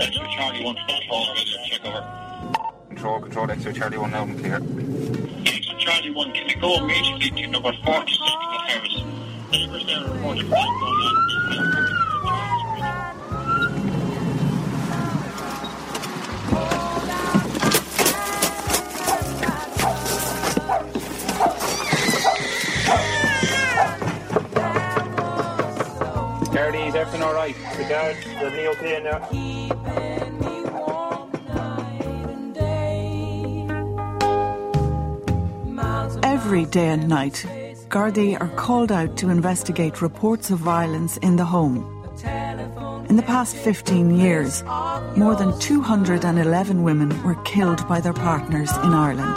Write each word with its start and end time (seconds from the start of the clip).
X-ray 0.00 0.34
Charlie 0.34 0.64
1 0.64 0.76
control, 0.76 1.26
check 1.66 1.84
over. 1.84 2.02
Control, 2.88 3.20
control, 3.20 3.50
X-ray 3.50 3.72
Charlie 3.74 3.98
1 3.98 4.10
now, 4.10 4.24
clear. 4.24 4.56
X-ray 5.46 5.76
Charlie 5.78 6.10
1, 6.10 6.32
can 6.32 6.48
you 6.48 6.56
go 6.60 6.78
immediately 6.78 7.42
to 7.42 7.46
number 7.48 7.72
46 7.84 8.18
in 8.18 8.50
the 8.50 8.70
service? 8.70 9.04
Neighbours 9.52 9.84
there 9.86 10.00
reported 10.04 10.48
crime 10.48 10.80
going 10.80 11.02
on. 11.02 11.20
Everything 27.00 27.22
alright? 27.22 27.56
The 27.76 27.84
guard, 27.84 28.16
the 28.40 28.50
Leo 28.50 28.70
okay 28.72 29.00
now? 29.02 29.59
Every 36.50 36.64
day 36.64 36.88
and 36.88 37.08
night, 37.08 37.46
Gardaí 37.90 38.36
are 38.40 38.48
called 38.56 38.90
out 38.90 39.16
to 39.18 39.30
investigate 39.30 40.02
reports 40.02 40.50
of 40.50 40.58
violence 40.58 41.16
in 41.18 41.36
the 41.36 41.44
home. 41.44 41.86
In 43.08 43.14
the 43.14 43.22
past 43.22 43.54
15 43.54 44.10
years, 44.16 44.64
more 45.16 45.36
than 45.36 45.56
211 45.60 46.82
women 46.82 47.22
were 47.22 47.36
killed 47.44 47.86
by 47.86 48.00
their 48.00 48.12
partners 48.12 48.68
in 48.78 48.92
Ireland. 48.92 49.36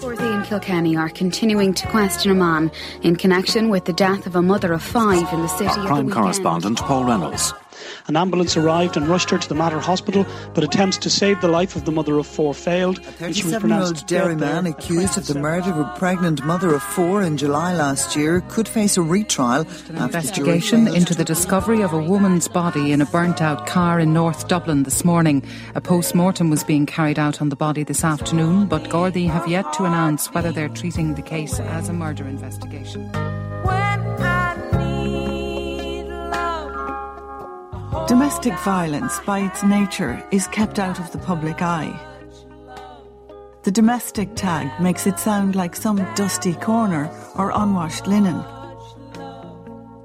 Gardaí 0.00 0.38
in 0.38 0.42
Kilkenny 0.44 0.96
are 0.96 1.10
continuing 1.10 1.74
to 1.74 1.86
question 1.88 2.30
a 2.30 2.34
man 2.34 2.72
in 3.02 3.16
connection 3.16 3.68
with 3.68 3.84
the 3.84 3.92
death 3.92 4.26
of 4.26 4.34
a 4.34 4.40
mother 4.40 4.72
of 4.72 4.82
five 4.82 5.30
in 5.34 5.42
the 5.42 5.48
city. 5.48 5.82
Crime 5.86 6.08
correspondent 6.08 6.78
Paul 6.78 7.04
Reynolds. 7.04 7.52
An 8.08 8.16
ambulance 8.16 8.56
arrived 8.56 8.96
and 8.96 9.06
rushed 9.06 9.30
her 9.30 9.38
to 9.38 9.48
the 9.48 9.54
Mater 9.54 9.78
Hospital, 9.78 10.26
but 10.54 10.64
attempts 10.64 10.98
to 10.98 11.10
save 11.10 11.40
the 11.40 11.48
life 11.48 11.76
of 11.76 11.84
the 11.84 11.92
mother 11.92 12.18
of 12.18 12.26
four 12.26 12.52
failed. 12.54 12.98
A 12.98 13.02
37 13.02 13.70
year 13.70 13.80
old 13.80 14.06
Derry 14.06 14.36
man 14.36 14.66
accused 14.66 15.16
of 15.16 15.26
the 15.26 15.38
murder 15.38 15.70
of 15.70 15.78
a 15.78 15.94
pregnant 15.98 16.44
mother 16.44 16.74
of 16.74 16.82
four 16.82 17.22
in 17.22 17.36
July 17.36 17.74
last 17.74 18.16
year 18.16 18.40
could 18.48 18.68
face 18.68 18.96
a 18.96 19.02
retrial 19.02 19.66
An 19.88 19.96
investigation 19.96 20.88
into 20.88 21.14
the 21.14 21.24
discovery 21.24 21.82
of 21.82 21.92
a 21.92 22.02
woman's 22.02 22.48
body 22.48 22.92
in 22.92 23.00
a 23.00 23.06
burnt 23.06 23.40
out 23.40 23.66
car 23.66 24.00
in 24.00 24.12
North 24.12 24.48
Dublin 24.48 24.82
this 24.82 25.04
morning. 25.04 25.42
A 25.74 25.80
post 25.80 26.14
mortem 26.14 26.50
was 26.50 26.64
being 26.64 26.86
carried 26.86 27.18
out 27.18 27.40
on 27.40 27.48
the 27.48 27.56
body 27.56 27.84
this 27.84 28.04
afternoon, 28.04 28.66
but 28.66 28.84
Gardaí 28.84 29.28
have 29.28 29.46
yet 29.48 29.72
to 29.74 29.84
announce 29.84 30.32
whether 30.34 30.52
they're 30.52 30.68
treating 30.68 31.14
the 31.14 31.22
case 31.22 31.60
as 31.60 31.88
a 31.88 31.92
murder 31.92 32.24
investigation. 32.24 33.10
Domestic 38.12 38.58
violence, 38.58 39.20
by 39.20 39.38
its 39.38 39.62
nature, 39.62 40.22
is 40.30 40.46
kept 40.48 40.78
out 40.78 41.00
of 41.00 41.10
the 41.12 41.18
public 41.18 41.62
eye. 41.62 41.98
The 43.62 43.70
domestic 43.70 44.36
tag 44.36 44.68
makes 44.82 45.06
it 45.06 45.18
sound 45.18 45.56
like 45.56 45.74
some 45.74 45.96
dusty 46.14 46.52
corner 46.52 47.10
or 47.36 47.52
unwashed 47.54 48.06
linen. 48.06 48.44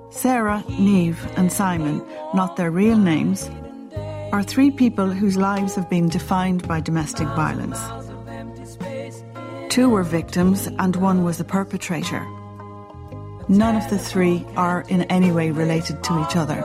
Sarah, 0.10 0.64
Neve, 0.80 1.20
and 1.36 1.52
Simon, 1.52 2.02
not 2.34 2.56
their 2.56 2.72
real 2.72 2.98
names, 2.98 3.50
are 4.32 4.42
three 4.42 4.72
people 4.72 5.10
whose 5.12 5.36
lives 5.36 5.76
have 5.76 5.90
been 5.90 6.08
defined 6.08 6.66
by 6.66 6.80
domestic 6.80 7.28
violence. 7.36 7.82
Two 9.68 9.90
were 9.90 10.04
victims 10.04 10.68
and 10.80 10.96
one 10.96 11.26
was 11.26 11.42
a 11.42 11.44
perpetrator. 11.44 12.26
None 13.50 13.76
of 13.76 13.90
the 13.90 14.00
three 14.00 14.46
are 14.56 14.86
in 14.88 15.02
any 15.12 15.34
way 15.34 15.52
related 15.52 16.06
to 16.06 16.24
each 16.24 16.38
other. 16.38 16.64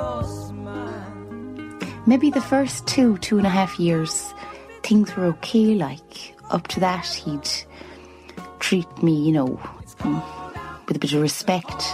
Maybe 2.05 2.31
the 2.31 2.41
first 2.41 2.87
two, 2.87 3.17
two 3.19 3.39
and 3.39 3.47
a 3.47 3.51
half 3.51 3.79
years, 3.79 4.35
things 4.83 5.15
were 5.17 5.27
okay. 5.27 5.75
Like, 5.75 6.35
up 6.51 6.67
to 6.69 6.81
that, 6.81 7.07
he'd 7.07 7.49
treat 8.59 9.03
me, 9.03 9.15
you 9.15 9.33
know, 9.33 9.61
mm, 9.99 10.87
with 10.87 10.97
a 10.97 10.99
bit 10.99 11.13
of 11.13 11.23
respect. 11.23 11.85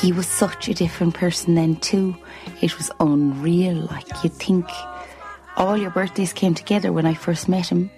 He 0.00 0.12
was 0.12 0.26
such 0.26 0.68
a 0.68 0.74
different 0.74 1.14
person 1.14 1.54
then, 1.54 1.76
too. 1.76 2.16
It 2.60 2.76
was 2.76 2.90
unreal. 3.00 3.86
Like, 3.90 4.22
you'd 4.22 4.32
think 4.32 4.66
all 5.56 5.76
your 5.76 5.90
birthdays 5.90 6.32
came 6.32 6.54
together 6.54 6.92
when 6.92 7.06
I 7.06 7.14
first 7.14 7.48
met 7.48 7.68
him. 7.68 7.90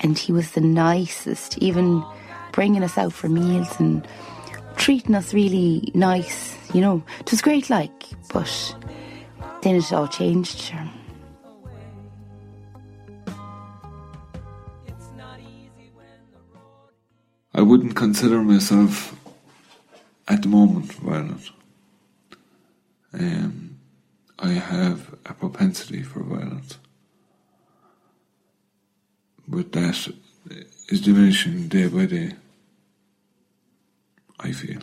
And 0.00 0.18
he 0.18 0.32
was 0.32 0.52
the 0.52 0.60
nicest, 0.60 1.58
even 1.58 2.04
bringing 2.52 2.82
us 2.82 2.98
out 2.98 3.12
for 3.12 3.28
meals 3.28 3.80
and 3.80 4.06
treating 4.76 5.14
us 5.14 5.32
really 5.32 5.90
nice. 5.94 6.55
You 6.76 6.82
know, 6.82 7.02
it 7.20 7.30
was 7.30 7.40
great, 7.40 7.70
like, 7.70 8.04
but 8.34 8.76
then 9.62 9.76
it 9.76 9.90
all 9.94 10.06
changed. 10.06 10.74
I 17.54 17.62
wouldn't 17.62 17.96
consider 17.96 18.42
myself 18.42 19.16
at 20.28 20.42
the 20.42 20.48
moment 20.48 20.92
violent. 20.92 21.50
Um, 23.14 23.78
I 24.38 24.50
have 24.50 25.14
a 25.24 25.32
propensity 25.32 26.02
for 26.02 26.22
violence. 26.22 26.76
But 29.48 29.72
that 29.72 30.12
is 30.90 31.00
diminishing 31.00 31.68
day 31.68 31.88
by 31.88 32.04
day. 32.04 32.32
I 34.38 34.52
feel. 34.52 34.82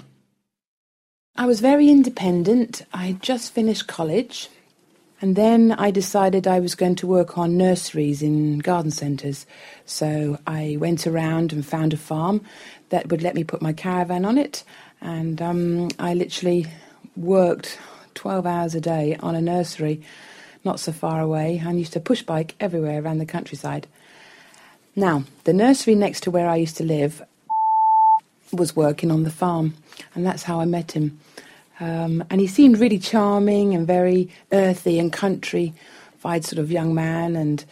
I 1.36 1.48
was 1.48 1.62
very 1.62 1.90
independent. 1.90 2.86
I 2.94 3.08
had 3.08 3.24
just 3.24 3.54
finished 3.54 3.88
college, 3.88 4.50
and 5.20 5.36
then 5.36 5.72
I 5.72 5.90
decided 5.90 6.48
I 6.48 6.60
was 6.60 6.76
going 6.76 6.94
to 6.98 7.08
work 7.08 7.40
on 7.40 7.58
nurseries 7.58 8.22
in 8.22 8.60
garden 8.60 8.92
centres. 8.92 9.48
So 9.84 10.38
I 10.46 10.78
went 10.80 11.08
around 11.08 11.52
and 11.52 11.66
found 11.66 11.92
a 11.92 11.98
farm 11.98 12.46
that 12.90 13.10
would 13.10 13.24
let 13.24 13.34
me 13.34 13.44
put 13.44 13.64
my 13.64 13.74
caravan 13.74 14.26
on 14.26 14.38
it, 14.38 14.64
and 15.02 15.42
um, 15.42 15.90
I 15.98 16.14
literally 16.14 16.68
worked 17.16 17.80
12 18.14 18.46
hours 18.46 18.76
a 18.76 18.82
day 18.82 19.18
on 19.20 19.34
a 19.34 19.42
nursery 19.42 20.04
not 20.64 20.80
so 20.80 20.92
far 20.92 21.20
away 21.20 21.62
and 21.66 21.80
used 21.80 21.94
to 21.94 22.00
push 22.00 22.22
bike 22.22 22.56
everywhere 22.60 23.02
around 23.02 23.18
the 23.18 23.26
countryside. 23.26 23.88
Now, 24.96 25.24
the 25.46 25.54
nursery 25.54 25.96
next 25.96 26.22
to 26.24 26.32
where 26.32 26.48
I 26.48 26.58
used 26.58 26.78
to 26.78 26.84
live 26.84 27.24
was 28.52 28.76
working 28.76 29.12
on 29.12 29.24
the 29.24 29.32
farm, 29.32 29.74
and 30.16 30.26
that's 30.26 30.44
how 30.44 30.60
I 30.60 30.66
met 30.66 30.92
him. 30.92 31.20
Um, 31.80 32.24
and 32.30 32.40
he 32.40 32.48
seemed 32.48 32.80
really 32.80 33.00
charming 33.00 33.74
and 33.74 33.88
very 33.88 34.30
earthy 34.52 35.00
and 35.00 35.12
countrified 35.12 36.46
sort 36.46 36.60
of 36.60 36.72
young 36.72 36.94
man. 36.94 37.36
And 37.36 37.66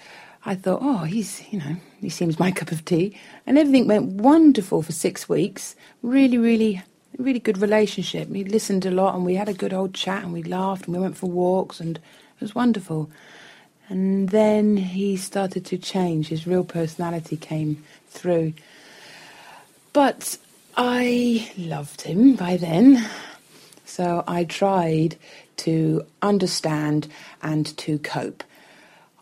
I 0.45 0.55
thought, 0.55 0.79
oh, 0.81 1.03
he's, 1.03 1.41
you 1.51 1.59
know, 1.59 1.75
he 1.99 2.09
seems 2.09 2.39
my 2.39 2.51
cup 2.59 2.71
of 2.71 2.83
tea. 2.83 3.17
And 3.45 3.57
everything 3.57 3.87
went 3.87 4.21
wonderful 4.21 4.81
for 4.81 4.91
six 4.91 5.29
weeks. 5.29 5.75
Really, 6.01 6.37
really, 6.37 6.81
really 7.17 7.39
good 7.39 7.59
relationship. 7.59 8.27
He 8.29 8.43
listened 8.43 8.85
a 8.85 8.91
lot, 8.91 9.15
and 9.15 9.25
we 9.25 9.35
had 9.35 9.49
a 9.49 9.53
good 9.53 9.73
old 9.73 9.93
chat, 9.93 10.23
and 10.23 10.33
we 10.33 10.43
laughed, 10.43 10.85
and 10.85 10.95
we 10.95 11.01
went 11.01 11.17
for 11.17 11.29
walks, 11.29 11.79
and 11.79 11.97
it 11.97 12.41
was 12.41 12.55
wonderful. 12.55 13.09
And 13.87 14.29
then 14.29 14.77
he 14.77 15.17
started 15.17 15.65
to 15.65 15.77
change. 15.77 16.29
His 16.29 16.47
real 16.47 16.63
personality 16.63 17.35
came 17.35 17.83
through. 18.09 18.53
But 19.93 20.37
I 20.83 21.47
loved 21.59 22.01
him 22.01 22.33
by 22.33 22.57
then. 22.57 23.07
So 23.85 24.23
I 24.27 24.45
tried 24.45 25.15
to 25.57 26.07
understand 26.23 27.07
and 27.43 27.77
to 27.77 27.99
cope. 27.99 28.43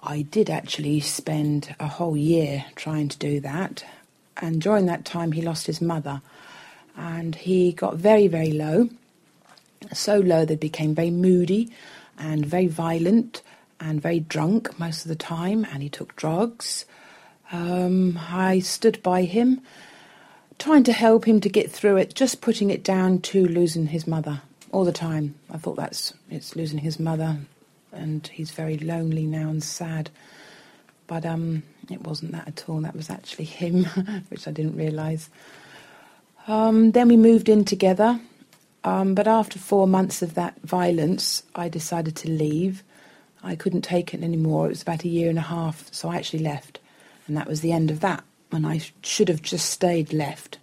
I 0.01 0.21
did 0.21 0.49
actually 0.49 1.01
spend 1.01 1.75
a 1.77 1.87
whole 1.87 2.15
year 2.15 2.63
trying 2.77 3.09
to 3.09 3.17
do 3.17 3.41
that. 3.41 3.83
And 4.37 4.61
during 4.61 4.85
that 4.85 5.03
time, 5.03 5.33
he 5.33 5.41
lost 5.41 5.67
his 5.67 5.81
mother. 5.81 6.21
And 6.95 7.35
he 7.35 7.73
got 7.73 7.97
very, 7.97 8.27
very 8.27 8.53
low. 8.53 8.87
So 9.91 10.17
low 10.17 10.45
that 10.45 10.53
he 10.53 10.55
became 10.69 10.95
very 10.95 11.11
moody 11.11 11.73
and 12.17 12.45
very 12.45 12.67
violent 12.67 13.41
and 13.81 14.01
very 14.01 14.21
drunk 14.21 14.79
most 14.79 15.03
of 15.03 15.09
the 15.09 15.15
time. 15.17 15.65
And 15.65 15.83
he 15.83 15.89
took 15.89 16.15
drugs. 16.15 16.85
Um, 17.51 18.17
I 18.31 18.59
stood 18.59 19.03
by 19.03 19.23
him 19.23 19.59
trying 20.59 20.83
to 20.83 20.93
help 20.93 21.25
him 21.25 21.39
to 21.41 21.49
get 21.49 21.71
through 21.71 21.97
it, 21.97 22.13
just 22.13 22.41
putting 22.41 22.69
it 22.69 22.83
down 22.83 23.21
to 23.21 23.47
losing 23.47 23.87
his 23.87 24.05
mother 24.05 24.41
all 24.71 24.83
the 24.83 24.91
time. 24.91 25.33
I 25.49 25.57
thought 25.57 25.77
that's 25.77 26.13
it's 26.29 26.55
losing 26.55 26.79
his 26.79 26.99
mother, 26.99 27.37
and 27.91 28.27
he's 28.27 28.51
very 28.51 28.77
lonely 28.77 29.25
now 29.25 29.49
and 29.49 29.63
sad. 29.63 30.11
But 31.07 31.25
um, 31.25 31.63
it 31.89 32.01
wasn't 32.01 32.33
that 32.33 32.47
at 32.47 32.69
all. 32.69 32.81
That 32.81 32.95
was 32.95 33.09
actually 33.09 33.45
him, 33.45 33.85
which 34.29 34.47
I 34.47 34.51
didn't 34.51 34.75
realise. 34.75 35.29
Um, 36.45 36.91
then 36.91 37.07
we 37.07 37.17
moved 37.17 37.49
in 37.49 37.65
together. 37.65 38.19
Um, 38.83 39.13
but 39.13 39.27
after 39.27 39.59
four 39.59 39.87
months 39.87 40.21
of 40.21 40.35
that 40.35 40.59
violence, 40.61 41.43
I 41.53 41.67
decided 41.67 42.15
to 42.17 42.29
leave. 42.29 42.83
I 43.43 43.55
couldn't 43.55 43.81
take 43.81 44.13
it 44.13 44.23
anymore. 44.23 44.67
It 44.67 44.69
was 44.69 44.81
about 44.81 45.03
a 45.03 45.09
year 45.09 45.29
and 45.29 45.37
a 45.37 45.43
half, 45.43 45.91
so 45.93 46.09
I 46.09 46.15
actually 46.15 46.43
left. 46.43 46.79
And 47.27 47.35
that 47.35 47.47
was 47.47 47.61
the 47.61 47.73
end 47.73 47.91
of 47.91 47.99
that 48.01 48.23
and 48.51 48.65
I 48.67 48.81
should 49.03 49.29
have 49.29 49.41
just 49.41 49.69
stayed 49.69 50.13
left. 50.13 50.57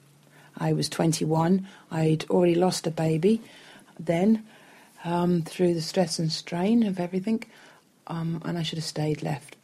I 0.58 0.72
was 0.72 0.88
21. 0.88 1.66
I'd 1.90 2.24
already 2.30 2.54
lost 2.54 2.86
a 2.86 2.90
baby 2.90 3.42
then. 3.98 4.44
um, 5.04 5.42
through 5.42 5.74
the 5.74 5.82
stress 5.82 6.18
and 6.18 6.32
strain 6.32 6.82
of 6.82 6.98
everything, 6.98 7.44
um, 8.08 8.42
and 8.44 8.58
I 8.58 8.62
should 8.62 8.78
have 8.78 8.84
stayed 8.84 9.22
left. 9.22 9.56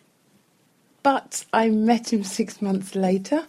But 1.03 1.45
I 1.53 1.69
met 1.69 2.13
him 2.13 2.23
six 2.23 2.63
months 2.63 2.95
later, 2.95 3.47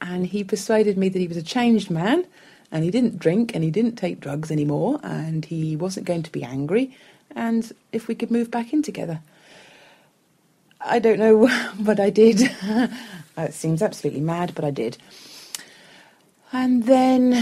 and 0.00 0.26
he 0.26 0.42
persuaded 0.42 0.98
me 0.98 1.08
that 1.08 1.18
he 1.18 1.28
was 1.28 1.36
a 1.36 1.42
changed 1.42 1.90
man, 1.90 2.26
and 2.72 2.84
he 2.84 2.90
didn't 2.90 3.18
drink 3.18 3.54
and 3.54 3.62
he 3.62 3.70
didn't 3.70 3.96
take 3.96 4.20
drugs 4.20 4.50
anymore, 4.50 4.98
and 5.02 5.44
he 5.44 5.76
wasn't 5.76 6.06
going 6.06 6.22
to 6.24 6.32
be 6.32 6.42
angry, 6.42 6.96
and 7.34 7.72
if 7.92 8.08
we 8.08 8.14
could 8.14 8.30
move 8.30 8.50
back 8.50 8.72
in 8.72 8.82
together. 8.82 9.20
I 10.80 10.98
don't 10.98 11.18
know, 11.18 11.48
but 11.80 12.00
I 12.00 12.10
did. 12.10 12.50
it 13.44 13.54
seems 13.54 13.82
absolutely 13.82 14.20
mad, 14.20 14.52
but 14.54 14.64
I 14.64 14.70
did. 14.70 14.98
And 16.52 16.84
then, 16.84 17.34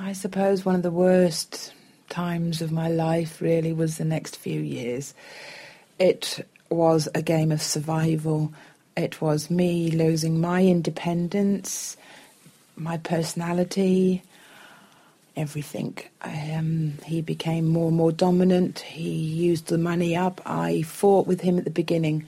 I 0.00 0.12
suppose 0.12 0.64
one 0.64 0.74
of 0.74 0.82
the 0.82 0.90
worst 0.90 1.72
times 2.08 2.62
of 2.62 2.72
my 2.72 2.88
life 2.88 3.40
really 3.40 3.72
was 3.72 3.98
the 3.98 4.04
next 4.04 4.36
few 4.36 4.60
years. 4.60 5.14
It 5.98 6.46
was 6.70 7.08
a 7.14 7.22
game 7.22 7.52
of 7.52 7.62
survival. 7.62 8.52
It 8.96 9.20
was 9.20 9.50
me 9.50 9.90
losing 9.90 10.40
my 10.40 10.64
independence, 10.64 11.96
my 12.76 12.96
personality, 12.98 14.22
everything. 15.36 15.96
Um, 16.22 16.94
he 17.04 17.20
became 17.20 17.68
more 17.68 17.88
and 17.88 17.96
more 17.96 18.12
dominant. 18.12 18.80
He 18.80 19.10
used 19.10 19.66
the 19.66 19.78
money 19.78 20.16
up. 20.16 20.40
I 20.44 20.82
fought 20.82 21.26
with 21.26 21.42
him 21.42 21.58
at 21.58 21.64
the 21.64 21.70
beginning 21.70 22.26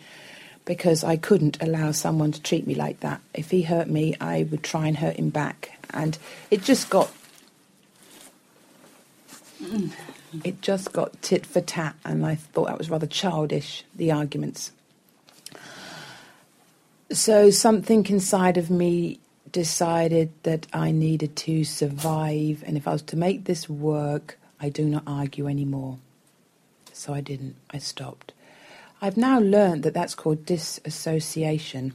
because 0.70 1.02
I 1.02 1.16
couldn't 1.16 1.60
allow 1.60 1.90
someone 1.90 2.30
to 2.30 2.40
treat 2.40 2.64
me 2.64 2.76
like 2.76 3.00
that. 3.00 3.20
If 3.34 3.50
he 3.50 3.62
hurt 3.62 3.88
me, 3.88 4.14
I 4.20 4.44
would 4.52 4.62
try 4.62 4.86
and 4.86 4.96
hurt 4.96 5.16
him 5.16 5.30
back. 5.30 5.76
And 5.92 6.16
it 6.48 6.62
just 6.62 6.88
got. 6.88 7.10
It 10.44 10.62
just 10.62 10.92
got 10.92 11.20
tit 11.22 11.44
for 11.44 11.60
tat, 11.60 11.96
and 12.04 12.24
I 12.24 12.36
thought 12.36 12.68
that 12.68 12.78
was 12.78 12.88
rather 12.88 13.08
childish, 13.08 13.82
the 13.96 14.12
arguments. 14.12 14.70
So 17.10 17.50
something 17.50 18.06
inside 18.06 18.56
of 18.56 18.70
me 18.70 19.18
decided 19.50 20.30
that 20.44 20.68
I 20.72 20.92
needed 20.92 21.34
to 21.48 21.64
survive, 21.64 22.62
and 22.64 22.76
if 22.76 22.86
I 22.86 22.92
was 22.92 23.02
to 23.02 23.16
make 23.16 23.46
this 23.46 23.68
work, 23.68 24.38
I 24.60 24.68
do 24.68 24.84
not 24.84 25.02
argue 25.04 25.48
anymore. 25.48 25.98
So 26.92 27.12
I 27.12 27.22
didn't, 27.22 27.56
I 27.72 27.78
stopped. 27.78 28.34
I've 29.00 29.16
now 29.16 29.38
learned 29.40 29.82
that 29.84 29.94
that's 29.94 30.14
called 30.14 30.44
disassociation, 30.44 31.94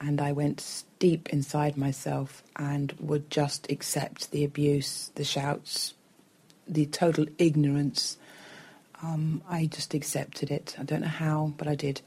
and 0.00 0.20
I 0.20 0.32
went 0.32 0.84
deep 0.98 1.28
inside 1.30 1.76
myself 1.76 2.42
and 2.56 2.92
would 2.98 3.30
just 3.30 3.70
accept 3.70 4.30
the 4.30 4.44
abuse, 4.44 5.10
the 5.14 5.24
shouts, 5.24 5.94
the 6.66 6.86
total 6.86 7.26
ignorance. 7.38 8.16
Um, 9.02 9.42
I 9.48 9.66
just 9.66 9.94
accepted 9.94 10.50
it. 10.50 10.74
I 10.78 10.84
don't 10.84 11.02
know 11.02 11.08
how, 11.08 11.52
but 11.56 11.68
I 11.68 11.74
did 11.74 12.00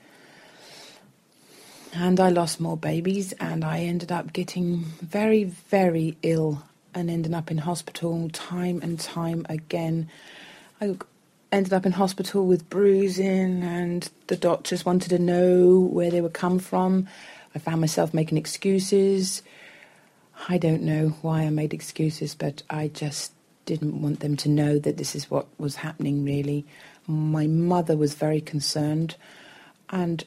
and 1.93 2.19
I 2.19 2.29
lost 2.29 2.59
more 2.59 2.77
babies, 2.77 3.33
and 3.33 3.65
I 3.65 3.79
ended 3.79 4.11
up 4.11 4.31
getting 4.33 4.85
very, 5.01 5.43
very 5.43 6.17
ill 6.21 6.63
and 6.93 7.09
ended 7.09 7.33
up 7.33 7.51
in 7.51 7.59
hospital 7.59 8.29
time 8.29 8.79
and 8.81 8.99
time 8.99 9.45
again. 9.49 10.09
I 10.79 10.95
ended 11.51 11.73
up 11.73 11.85
in 11.85 11.91
hospital 11.91 12.45
with 12.45 12.69
bruising, 12.69 13.63
and 13.63 14.09
the 14.27 14.37
doctors 14.37 14.85
wanted 14.85 15.09
to 15.09 15.19
know 15.19 15.79
where 15.79 16.09
they 16.09 16.21
would 16.21 16.33
come 16.33 16.59
from. 16.59 17.07
I 17.53 17.59
found 17.59 17.81
myself 17.81 18.13
making 18.13 18.37
excuses. 18.37 19.43
I 20.47 20.57
don't 20.57 20.81
know 20.83 21.09
why 21.21 21.41
I 21.41 21.49
made 21.49 21.73
excuses, 21.73 22.33
but 22.35 22.63
I 22.69 22.87
just 22.87 23.33
didn't 23.65 24.01
want 24.01 24.21
them 24.21 24.35
to 24.37 24.49
know 24.49 24.79
that 24.79 24.97
this 24.97 25.15
is 25.15 25.29
what 25.29 25.47
was 25.57 25.75
happening, 25.75 26.23
really. 26.23 26.65
My 27.07 27.47
mother 27.47 27.97
was 27.97 28.13
very 28.13 28.41
concerned, 28.41 29.15
and 29.89 30.23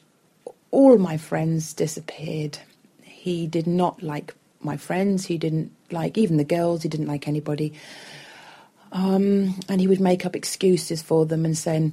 all 0.71 0.97
my 0.97 1.17
friends 1.17 1.73
disappeared. 1.73 2.59
He 3.01 3.47
did 3.47 3.65
not 3.65 4.03
like 4.03 4.35
my 4.61 4.77
friends. 4.77 5.25
He 5.25 5.37
didn't 5.37 5.71
like 5.91 6.17
even 6.17 6.37
the 6.37 6.43
girls. 6.43 6.83
He 6.83 6.89
didn't 6.89 7.07
like 7.07 7.27
anybody. 7.27 7.73
Um, 8.95 9.59
and 9.67 9.81
he 9.81 9.87
would 9.87 9.99
make 9.99 10.25
up 10.25 10.37
excuses 10.37 11.01
for 11.01 11.25
them 11.25 11.43
and 11.43 11.57
saying 11.57 11.91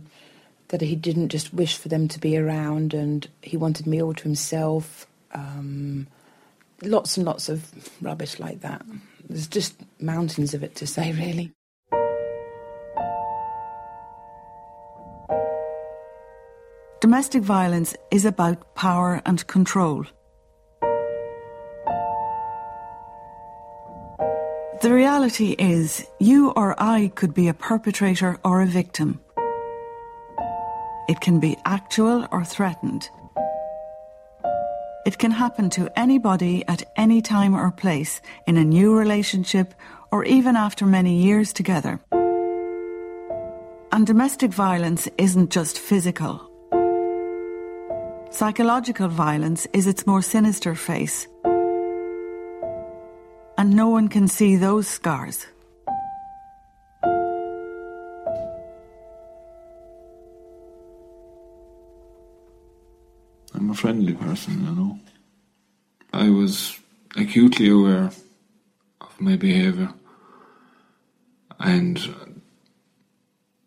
that 0.68 0.80
he 0.80 0.94
didn't 0.94 1.30
just 1.30 1.52
wish 1.52 1.76
for 1.76 1.88
them 1.88 2.06
to 2.06 2.20
be 2.20 2.38
around 2.38 2.94
and 2.94 3.26
he 3.42 3.56
wanted 3.56 3.88
me 3.88 4.00
all 4.00 4.14
to 4.14 4.22
himself. 4.22 5.08
Um, 5.32 6.06
lots 6.80 7.16
and 7.16 7.26
lots 7.26 7.48
of 7.48 7.68
rubbish 8.00 8.38
like 8.38 8.60
that. 8.60 8.86
There's 9.28 9.48
just 9.48 9.74
mountains 10.00 10.54
of 10.54 10.62
it 10.62 10.76
to 10.76 10.86
say, 10.86 11.10
really. 11.10 11.50
Domestic 17.00 17.42
violence 17.42 17.96
is 18.12 18.24
about 18.24 18.76
power 18.76 19.20
and 19.26 19.44
control. 19.48 20.06
Reality 25.02 25.50
is, 25.58 26.06
you 26.20 26.50
or 26.50 26.80
I 26.80 27.10
could 27.16 27.34
be 27.34 27.48
a 27.48 27.60
perpetrator 27.68 28.38
or 28.44 28.62
a 28.62 28.72
victim. 28.80 29.20
It 31.08 31.18
can 31.20 31.40
be 31.40 31.56
actual 31.64 32.18
or 32.30 32.44
threatened. 32.44 33.10
It 35.04 35.18
can 35.18 35.32
happen 35.32 35.70
to 35.70 35.90
anybody 35.98 36.64
at 36.68 36.84
any 36.94 37.20
time 37.20 37.54
or 37.56 37.72
place 37.72 38.20
in 38.46 38.56
a 38.56 38.70
new 38.78 38.96
relationship 39.02 39.74
or 40.12 40.24
even 40.24 40.54
after 40.54 40.86
many 40.86 41.14
years 41.28 41.52
together. 41.52 41.98
And 43.90 44.06
domestic 44.06 44.52
violence 44.52 45.08
isn't 45.18 45.50
just 45.50 45.80
physical 45.80 46.34
Psychological 48.32 49.08
violence 49.08 49.66
is 49.74 49.86
its 49.86 50.06
more 50.06 50.22
sinister 50.22 50.74
face. 50.74 51.28
And 53.62 53.76
no 53.76 53.90
one 53.90 54.08
can 54.08 54.26
see 54.26 54.56
those 54.56 54.88
scars. 54.88 55.46
I'm 63.54 63.70
a 63.70 63.74
friendly 63.74 64.14
person, 64.14 64.66
you 64.66 64.74
know. 64.74 64.98
I 66.12 66.28
was 66.30 66.80
acutely 67.14 67.68
aware 67.68 68.10
of 69.00 69.20
my 69.20 69.36
behaviour 69.36 69.94
and 71.60 72.00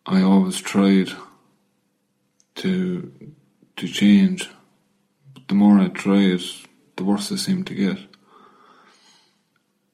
I 0.05 0.21
always 0.21 0.59
tried 0.59 1.11
to 2.55 3.13
to 3.77 3.87
change 3.87 4.49
But 5.33 5.47
the 5.47 5.55
more 5.55 5.79
I 5.79 5.87
tried, 5.87 6.41
the 6.97 7.05
worse 7.05 7.31
I 7.31 7.37
seemed 7.37 7.67
to 7.67 7.73
get. 7.73 8.14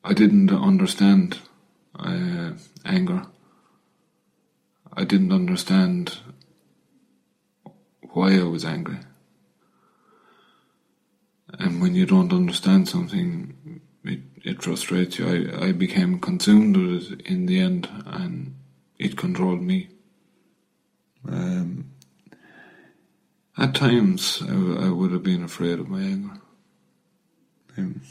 I 0.04 0.14
didn't 0.14 0.52
understand 0.52 1.40
uh, 1.98 2.52
anger. 2.84 3.24
I 4.94 5.04
didn't 5.04 5.32
understand 5.32 6.20
why 8.14 8.40
I 8.40 8.44
was 8.44 8.66
angry. 8.66 9.00
And 11.60 11.82
when 11.82 11.96
you 11.96 12.06
don't 12.06 12.34
understand 12.34 12.90
something, 12.90 13.82
it, 14.04 14.22
it 14.44 14.64
frustrates 14.64 15.20
you. 15.20 15.28
I, 15.28 15.68
I 15.68 15.72
became 15.72 16.20
consumed 16.20 16.78
with 16.78 17.12
it 17.12 17.22
in 17.22 17.46
the 17.46 17.60
end, 17.60 17.88
and 18.06 18.56
it 18.98 19.18
controlled 19.18 19.62
me. 19.62 19.90
Um, 21.28 21.92
at 23.58 23.76
times, 23.76 24.42
I, 24.42 24.54
I 24.86 24.90
would 24.90 25.12
have 25.12 25.24
been 25.24 25.44
afraid 25.44 25.80
of 25.80 25.90
my 25.90 26.02
anger. 26.02 26.42
Um, 27.78 28.02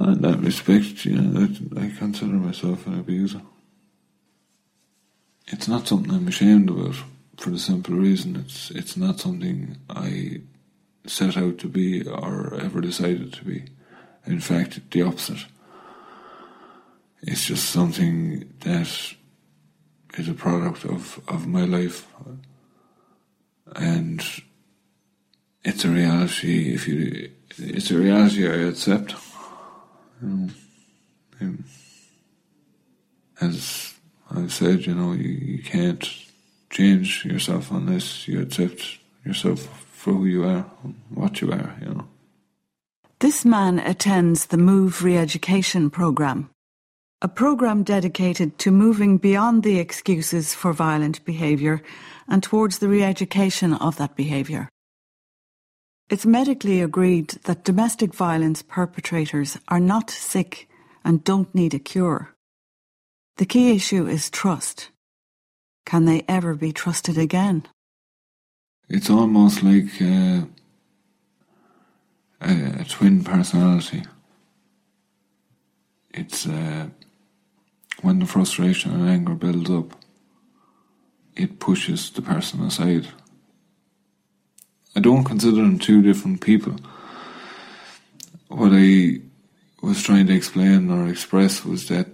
in 0.00 0.22
that 0.22 0.40
respect, 0.40 1.04
you 1.04 1.16
I, 1.16 1.84
I 1.84 1.90
consider 1.90 2.32
myself 2.32 2.86
an 2.86 2.98
abuser. 2.98 3.42
It's 5.48 5.68
not 5.68 5.86
something 5.86 6.12
I'm 6.12 6.28
ashamed 6.28 6.70
about, 6.70 6.96
for 7.36 7.50
the 7.50 7.58
simple 7.58 7.94
reason 7.94 8.36
it's 8.36 8.70
it's 8.70 8.96
not 8.96 9.20
something 9.20 9.76
I 9.90 10.40
set 11.06 11.36
out 11.36 11.58
to 11.58 11.68
be 11.68 12.06
or 12.06 12.54
ever 12.54 12.80
decided 12.80 13.32
to 13.34 13.44
be. 13.44 13.64
In 14.26 14.40
fact, 14.40 14.90
the 14.90 15.02
opposite. 15.02 15.46
It's 17.22 17.46
just 17.46 17.70
something 17.70 18.52
that 18.60 19.14
is 20.18 20.28
a 20.28 20.34
product 20.34 20.84
of, 20.84 21.20
of 21.28 21.46
my 21.46 21.64
life 21.64 22.06
and 23.74 24.22
it's 25.64 25.84
a 25.84 25.88
reality. 25.88 26.74
If 26.74 26.88
you, 26.88 27.30
it's 27.58 27.90
a 27.90 27.98
reality 27.98 28.46
I 28.46 28.68
accept. 28.68 29.14
Um, 30.22 30.54
um, 31.40 31.64
as 33.40 33.94
I've 34.30 34.52
said, 34.52 34.86
you 34.86 34.94
know, 34.94 35.12
you, 35.12 35.28
you 35.28 35.62
can't 35.62 36.08
change 36.70 37.24
yourself 37.24 37.70
unless 37.70 38.28
you 38.28 38.40
accept 38.40 38.98
yourself 39.24 39.86
for 39.92 40.14
who 40.14 40.26
you 40.26 40.44
are, 40.44 40.62
what 41.10 41.40
you 41.40 41.52
are, 41.52 41.74
you 41.80 41.88
know. 41.94 42.08
This 43.18 43.44
man 43.44 43.78
attends 43.78 44.46
the 44.46 44.56
Move 44.58 45.02
re 45.02 45.16
education 45.16 45.90
programme. 45.90 46.50
a 47.22 47.28
programme 47.28 47.84
dedicated 47.84 48.58
to 48.58 48.72
moving 48.72 49.16
beyond 49.16 49.62
the 49.62 49.78
excuses 49.78 50.54
for 50.54 50.72
violent 50.72 51.24
behaviour 51.24 51.80
and 52.26 52.42
towards 52.42 52.78
the 52.78 52.88
re 52.88 53.02
education 53.04 53.74
of 53.74 53.96
that 53.96 54.16
behaviour. 54.16 54.68
It's 56.12 56.26
medically 56.26 56.82
agreed 56.82 57.28
that 57.44 57.64
domestic 57.64 58.12
violence 58.12 58.60
perpetrators 58.60 59.56
are 59.68 59.80
not 59.80 60.10
sick 60.10 60.68
and 61.06 61.24
don't 61.24 61.54
need 61.54 61.72
a 61.72 61.78
cure. 61.78 62.34
The 63.38 63.46
key 63.46 63.74
issue 63.74 64.06
is 64.06 64.28
trust. 64.28 64.90
Can 65.86 66.04
they 66.04 66.22
ever 66.28 66.54
be 66.54 66.70
trusted 66.70 67.16
again? 67.16 67.66
It's 68.90 69.08
almost 69.08 69.62
like 69.62 70.02
uh, 70.02 70.42
a, 72.42 72.80
a, 72.80 72.84
twin 72.86 73.24
personality. 73.24 74.02
It's 76.12 76.46
uh, 76.46 76.88
when 78.02 78.18
the 78.18 78.26
frustration 78.26 78.92
and 78.92 79.08
anger 79.08 79.34
builds 79.34 79.70
up, 79.70 79.96
it 81.34 81.58
pushes 81.58 82.10
the 82.10 82.20
person 82.20 82.60
aside. 82.60 83.08
I 84.94 85.00
don't 85.00 85.24
consider 85.24 85.56
them 85.56 85.78
two 85.78 86.02
different 86.02 86.40
people. 86.40 86.76
What 88.48 88.72
I 88.74 89.20
was 89.82 90.02
trying 90.02 90.26
to 90.26 90.34
explain 90.34 90.90
or 90.90 91.08
express 91.08 91.64
was 91.64 91.88
that 91.88 92.08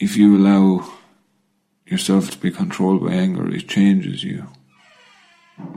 if 0.00 0.16
you 0.16 0.36
allow 0.36 0.90
yourself 1.86 2.30
to 2.30 2.38
be 2.38 2.50
controlled 2.50 3.04
by 3.04 3.12
anger, 3.12 3.48
it 3.54 3.68
changes 3.68 4.24
you 4.24 4.46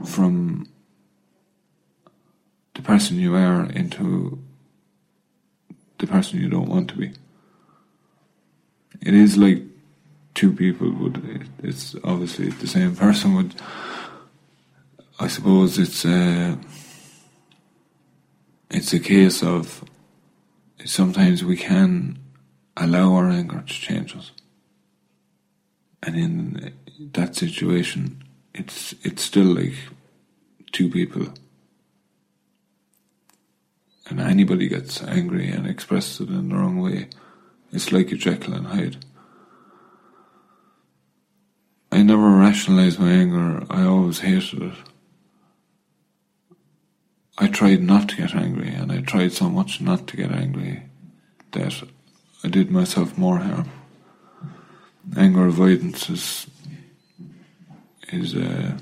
from 0.04 0.68
the 2.74 2.82
person 2.82 3.18
you 3.18 3.34
are 3.34 3.70
into 3.70 4.42
the 5.98 6.06
person 6.06 6.40
you 6.40 6.48
don't 6.48 6.68
want 6.68 6.88
to 6.90 6.96
be. 6.96 7.12
It 9.00 9.14
is 9.14 9.36
like 9.36 9.62
two 10.34 10.52
people 10.52 10.90
would. 10.92 11.46
It's 11.62 11.94
obviously 12.04 12.50
the 12.50 12.66
same 12.66 12.96
person 12.96 13.34
would. 13.34 13.54
I 15.20 15.26
suppose 15.28 15.78
it's 15.78 16.04
a. 16.04 16.52
Uh, 16.52 16.56
it's 18.70 18.92
a 18.92 19.00
case 19.00 19.42
of 19.42 19.84
sometimes 20.84 21.44
we 21.44 21.56
can 21.56 22.18
allow 22.76 23.14
our 23.14 23.28
anger 23.30 23.62
to 23.66 23.72
change 23.72 24.14
us. 24.14 24.32
And 26.02 26.16
in 26.16 26.74
that 27.12 27.34
situation, 27.34 28.22
it's 28.54 28.94
it's 29.02 29.22
still 29.22 29.46
like 29.46 29.74
two 30.72 30.88
people. 30.88 31.28
And 34.08 34.20
anybody 34.20 34.68
gets 34.68 35.02
angry 35.02 35.48
and 35.50 35.66
expresses 35.66 36.20
it 36.20 36.28
in 36.30 36.48
the 36.48 36.54
wrong 36.54 36.80
way, 36.80 37.08
it's 37.72 37.92
like 37.92 38.10
a 38.10 38.16
Jekyll 38.16 38.54
and 38.54 38.66
Hyde. 38.68 39.04
I 41.92 42.02
never 42.02 42.28
rationalized 42.28 42.98
my 42.98 43.10
anger, 43.10 43.64
I 43.68 43.84
always 43.84 44.20
hated 44.20 44.62
it. 44.62 44.74
I 47.40 47.46
tried 47.46 47.82
not 47.82 48.08
to 48.08 48.16
get 48.16 48.34
angry, 48.34 48.68
and 48.68 48.90
I 48.90 49.00
tried 49.00 49.32
so 49.32 49.48
much 49.48 49.80
not 49.80 50.08
to 50.08 50.16
get 50.16 50.32
angry 50.32 50.82
that 51.52 51.82
I 52.42 52.48
did 52.48 52.70
myself 52.70 53.16
more 53.16 53.38
harm. 53.38 53.70
Anger 55.16 55.46
avoidance 55.46 56.10
is 56.10 56.46
is 58.10 58.34
uh, 58.34 58.76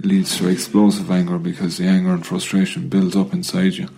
leads 0.00 0.36
to 0.36 0.48
explosive 0.48 1.10
anger 1.10 1.38
because 1.38 1.78
the 1.78 1.86
anger 1.86 2.12
and 2.12 2.26
frustration 2.26 2.88
builds 2.88 3.16
up 3.16 3.32
inside 3.32 3.74
you. 3.74 3.88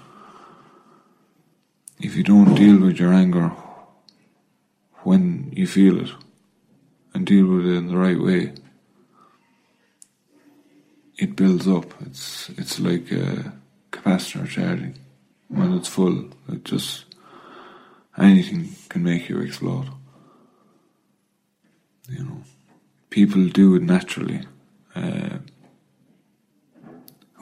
If 2.01 2.17
you 2.17 2.23
don't 2.23 2.55
deal 2.55 2.79
with 2.79 2.99
your 2.99 3.13
anger 3.13 3.49
when 5.03 5.53
you 5.57 5.67
feel 5.67 6.01
it 6.01 6.11
and 7.15 7.27
deal 7.27 7.47
with 7.47 7.67
it 7.67 7.77
in 7.77 7.89
the 7.89 7.97
right 7.97 8.21
way, 8.21 8.53
it 11.17 11.37
builds 11.37 11.69
up. 11.69 11.87
It's 12.03 12.51
it's 12.51 12.81
like 12.81 13.11
a 13.13 13.53
capacitor 13.91 14.49
charging. 14.49 14.95
When 15.49 15.75
it's 15.75 15.89
full, 15.89 16.31
it 16.49 16.65
just 16.65 17.05
anything 18.19 18.75
can 18.89 19.03
make 19.03 19.29
you 19.29 19.41
explode. 19.41 19.89
You 22.09 22.25
know, 22.25 22.43
people 23.11 23.49
do 23.49 23.77
it 23.77 23.83
naturally. 23.83 24.41
Uh, 24.95 25.39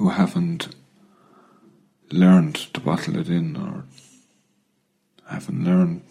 who 0.00 0.08
haven't 0.08 0.74
learned 2.10 2.54
to 2.72 2.80
bottle 2.80 3.18
it 3.18 3.28
in 3.28 3.54
or 3.54 3.84
haven't 5.28 5.62
learned 5.62 6.02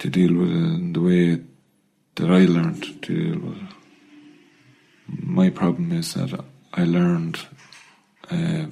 to 0.00 0.10
deal 0.10 0.34
with 0.34 0.50
it 0.50 0.54
in 0.54 0.92
the 0.94 1.00
way 1.00 1.40
that 2.16 2.28
I 2.28 2.44
learned 2.44 2.82
to 2.82 3.14
deal 3.14 3.38
with 3.38 3.58
it. 3.58 3.77
My 5.08 5.50
problem 5.50 5.92
is 5.92 6.14
that 6.14 6.44
I 6.74 6.84
learned 6.84 7.40
uh, 8.30 8.66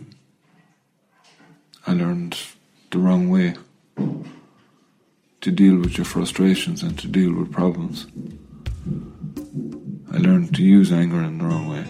I 1.86 1.92
learned 1.92 2.38
the 2.90 2.98
wrong 2.98 3.30
way 3.30 3.54
to 5.40 5.50
deal 5.50 5.76
with 5.76 5.96
your 5.96 6.04
frustrations 6.04 6.82
and 6.82 6.98
to 6.98 7.06
deal 7.06 7.32
with 7.32 7.52
problems. 7.52 8.06
I 10.12 10.18
learned 10.18 10.54
to 10.56 10.62
use 10.62 10.92
anger 10.92 11.22
in 11.22 11.38
the 11.38 11.44
wrong 11.44 11.68
way. 11.68 11.84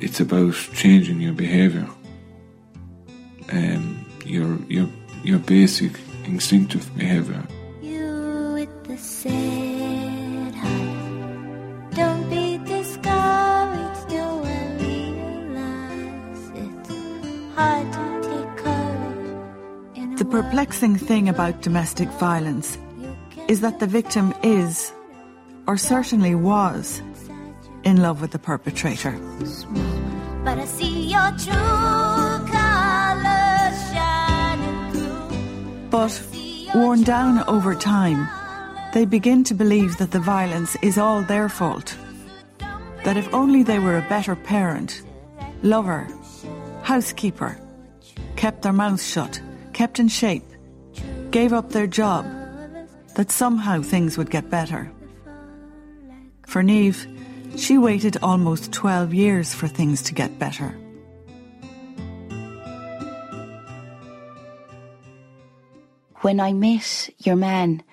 It's 0.00 0.20
about 0.20 0.54
changing 0.74 1.20
your 1.20 1.32
behavior, 1.32 1.88
um, 3.50 4.04
your 4.24 4.58
your 4.68 4.88
your 5.24 5.38
basic 5.40 5.92
instinctive 6.24 6.94
behavior. 6.96 7.42
You 7.82 8.52
with 8.54 8.84
the 8.84 8.96
sad 8.96 9.67
perplexing 20.30 20.96
thing 20.96 21.28
about 21.28 21.62
domestic 21.62 22.08
violence 22.20 22.76
is 23.48 23.60
that 23.60 23.80
the 23.80 23.86
victim 23.86 24.34
is, 24.42 24.92
or 25.66 25.78
certainly 25.78 26.34
was, 26.34 27.00
in 27.84 28.02
love 28.02 28.20
with 28.20 28.32
the 28.32 28.38
perpetrator. 28.38 29.12
But 30.44 30.58
I 30.58 30.66
see 30.66 31.10
your 31.10 31.30
true 31.30 32.46
colors 32.52 33.76
shining 33.90 34.92
through. 34.92 35.88
But 35.90 36.22
worn 36.74 37.04
down 37.04 37.42
over 37.48 37.74
time, 37.74 38.28
they 38.92 39.06
begin 39.06 39.44
to 39.44 39.54
believe 39.54 39.96
that 39.96 40.10
the 40.10 40.20
violence 40.20 40.76
is 40.82 40.98
all 40.98 41.22
their 41.22 41.48
fault. 41.48 41.96
That 43.04 43.16
if 43.16 43.32
only 43.32 43.62
they 43.62 43.78
were 43.78 43.96
a 43.96 44.08
better 44.08 44.36
parent, 44.36 45.02
lover, 45.62 46.06
housekeeper, 46.82 47.58
kept 48.36 48.62
their 48.62 48.72
mouths 48.72 49.06
shut, 49.06 49.40
kept 49.78 50.00
in 50.00 50.08
shape, 50.08 50.42
gave 51.30 51.52
up 51.52 51.70
their 51.70 51.86
job, 51.86 52.26
that 53.14 53.30
somehow 53.30 53.80
things 53.80 54.18
would 54.18 54.28
get 54.28 54.50
better. 54.50 54.90
For 56.48 56.64
Neve, 56.64 57.06
she 57.56 57.78
waited 57.78 58.16
almost 58.20 58.72
12 58.72 59.14
years 59.14 59.54
for 59.54 59.68
things 59.68 60.02
to 60.02 60.14
get 60.14 60.36
better. 60.36 60.76
When 66.22 66.40
I 66.40 66.52
met 66.54 67.08
your 67.18 67.36
man, 67.36 67.84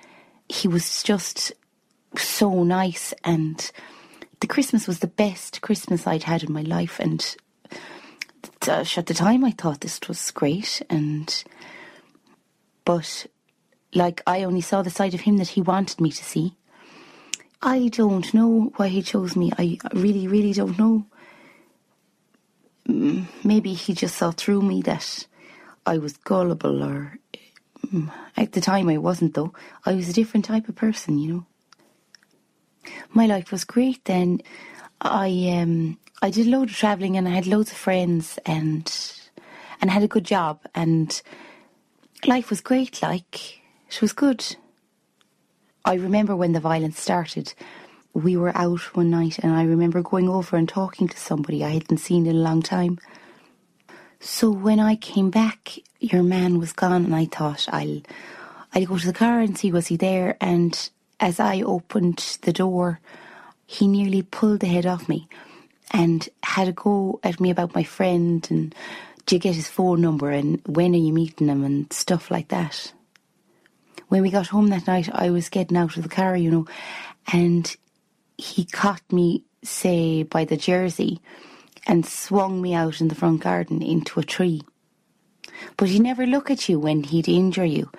he 0.50 0.68
was 0.68 1.04
just 1.04 1.52
so 2.18 2.64
nice, 2.64 3.14
and 3.24 3.72
the 4.40 4.48
Christmas 4.48 4.88
was 4.88 5.00
the 5.00 5.16
best 5.24 5.62
Christmas 5.62 6.08
I'd 6.08 6.24
had 6.24 6.42
in 6.42 6.52
my 6.52 6.64
life. 6.64 7.00
And 7.00 7.22
uh, 8.68 8.84
at 8.98 9.06
the 9.06 9.14
time, 9.14 9.46
I 9.46 9.52
thought 9.52 9.82
this 9.82 10.00
was 10.08 10.32
great, 10.32 10.82
and 10.90 11.44
but 12.86 13.26
like 13.94 14.22
I 14.28 14.44
only 14.44 14.62
saw 14.62 14.82
the 14.82 14.90
side 14.90 15.14
of 15.14 15.22
him 15.22 15.38
that 15.38 15.50
he 15.50 15.62
wanted 15.62 16.00
me 16.00 16.12
to 16.12 16.24
see. 16.24 16.56
I 17.62 17.88
don't 17.88 18.32
know 18.34 18.72
why 18.76 18.90
he 18.90 19.02
chose 19.02 19.36
me. 19.36 19.52
I 19.58 19.80
really, 19.94 20.28
really 20.28 20.54
don't 20.54 20.78
know. 20.78 21.06
Mm, 22.88 23.26
maybe 23.44 23.74
he 23.74 23.94
just 23.94 24.16
saw 24.16 24.32
through 24.32 24.62
me 24.62 24.82
that 24.84 25.26
I 25.86 25.98
was 25.98 26.18
gullible, 26.18 26.84
or 26.84 27.18
mm, 27.88 28.12
at 28.38 28.52
the 28.52 28.62
time 28.62 28.90
I 28.90 28.98
wasn't, 28.98 29.34
though. 29.34 29.54
I 29.86 29.94
was 29.94 30.10
a 30.10 30.14
different 30.14 30.46
type 30.46 30.70
of 30.70 30.76
person, 30.76 31.18
you 31.18 31.34
know. 31.34 31.46
My 33.14 33.26
life 33.26 33.52
was 33.52 33.64
great 33.64 34.06
then. 34.06 34.42
I 35.02 35.60
um 35.60 35.98
I 36.22 36.30
did 36.30 36.48
a 36.48 36.50
load 36.50 36.70
of 36.70 36.76
travelling 36.76 37.18
and 37.18 37.28
I 37.28 37.32
had 37.32 37.48
loads 37.48 37.72
of 37.72 37.78
friends 37.78 38.38
and 38.46 38.92
and 39.82 39.90
had 39.92 40.04
a 40.04 40.08
good 40.08 40.26
job 40.26 40.62
and 40.74 41.22
life 42.28 42.50
was 42.50 42.62
great. 42.62 43.02
Like 43.02 43.62
it 43.90 44.02
was 44.02 44.14
good. 44.14 44.56
I 45.84 45.96
remember 45.96 46.36
when 46.36 46.54
the 46.54 46.60
violence 46.60 47.00
started, 47.00 47.54
we 48.14 48.36
were 48.38 48.56
out 48.58 48.96
one 48.96 49.12
night 49.12 49.40
and 49.40 49.54
I 49.54 49.64
remember 49.64 50.02
going 50.02 50.30
over 50.30 50.58
and 50.58 50.68
talking 50.68 51.08
to 51.08 51.18
somebody 51.18 51.64
I 51.64 51.70
hadn't 51.70 51.98
seen 51.98 52.26
in 52.26 52.36
a 52.36 52.40
long 52.40 52.62
time. 52.62 53.00
So 54.20 54.50
when 54.50 54.80
I 54.80 54.96
came 54.96 55.30
back, 55.30 55.78
your 56.00 56.24
man 56.24 56.58
was 56.60 56.74
gone 56.74 57.06
and 57.06 57.16
I 57.16 57.26
thought 57.26 57.68
I'll 57.72 58.02
I'd 58.74 58.88
go 58.88 58.98
to 58.98 59.08
the 59.08 59.14
car 59.14 59.40
and 59.40 59.58
see 59.58 59.72
was 59.72 59.88
he 59.88 59.96
there, 59.96 60.36
and 60.42 60.90
as 61.22 61.40
I 61.40 61.62
opened 61.62 62.40
the 62.42 62.52
door, 62.52 63.00
he 63.66 63.88
nearly 63.88 64.22
pulled 64.22 64.60
the 64.60 64.68
head 64.68 64.86
off 64.86 65.08
me 65.08 65.30
and 65.92 66.28
had 66.44 66.68
a 66.68 66.74
go 66.74 67.22
at 67.24 67.40
me 67.40 67.50
about 67.50 67.74
my 67.74 67.84
friend 67.84 68.46
and 68.50 68.76
do 69.26 69.36
you 69.36 69.40
get 69.40 69.56
his 69.56 69.68
phone 69.68 70.02
number 70.02 70.30
and 70.30 70.62
when 70.66 70.94
are 70.94 71.00
you 71.00 71.14
meeting 71.14 71.48
him 71.48 71.64
and 71.64 71.92
stuff 71.92 72.30
like 72.30 72.50
that. 72.50 72.94
When 74.08 74.22
we 74.22 74.30
got 74.30 74.48
home 74.48 74.68
that 74.68 74.88
night, 74.88 75.10
I 75.12 75.32
was 75.32 75.50
getting 75.50 75.78
out 75.78 75.98
of 75.98 76.04
the 76.04 76.10
car, 76.10 76.38
you 76.38 76.52
know, 76.52 76.68
and 77.34 77.76
he 78.38 78.66
caught 78.66 79.02
me, 79.12 79.44
say, 79.64 80.24
by 80.24 80.46
the 80.46 80.58
jersey 80.58 81.22
and 81.88 82.06
swung 82.06 82.62
me 82.62 82.74
out 82.74 83.02
in 83.02 83.08
the 83.08 83.16
front 83.16 83.42
garden 83.42 83.82
into 83.82 84.20
a 84.20 84.24
tree. 84.24 84.62
But 85.78 85.90
he'd 85.90 86.02
never 86.02 86.26
look 86.26 86.52
at 86.52 86.70
you 86.70 86.80
when 86.80 87.04
he'd 87.04 87.28
injure 87.28 87.66
you, 87.66 87.90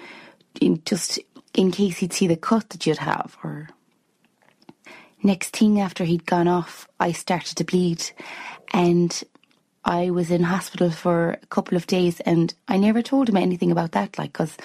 in, 0.61 0.83
just 0.85 1.19
in 1.55 1.71
case 1.73 1.99
he'd 1.99 2.13
see 2.13 2.27
the 2.27 2.37
cut 2.37 2.71
that 2.71 2.87
you'd 2.87 2.99
have. 2.99 3.37
Or 3.43 3.69
next 5.23 5.57
thing 5.57 5.81
after 5.81 6.05
he'd 6.05 6.27
gone 6.27 6.49
off, 6.49 6.87
I 7.01 7.13
started 7.13 7.57
to 7.57 7.65
bleed, 7.65 8.11
and 8.73 9.25
I 9.87 10.11
was 10.11 10.33
in 10.33 10.43
hospital 10.43 10.91
for 10.91 11.39
a 11.41 11.47
couple 11.47 11.77
of 11.77 11.87
days, 11.87 12.19
and 12.21 12.53
I 12.67 12.77
never 12.77 13.03
told 13.03 13.29
him 13.29 13.37
anything 13.37 13.71
about 13.71 13.93
that, 13.93 14.19
like, 14.19 14.33
because 14.33 14.57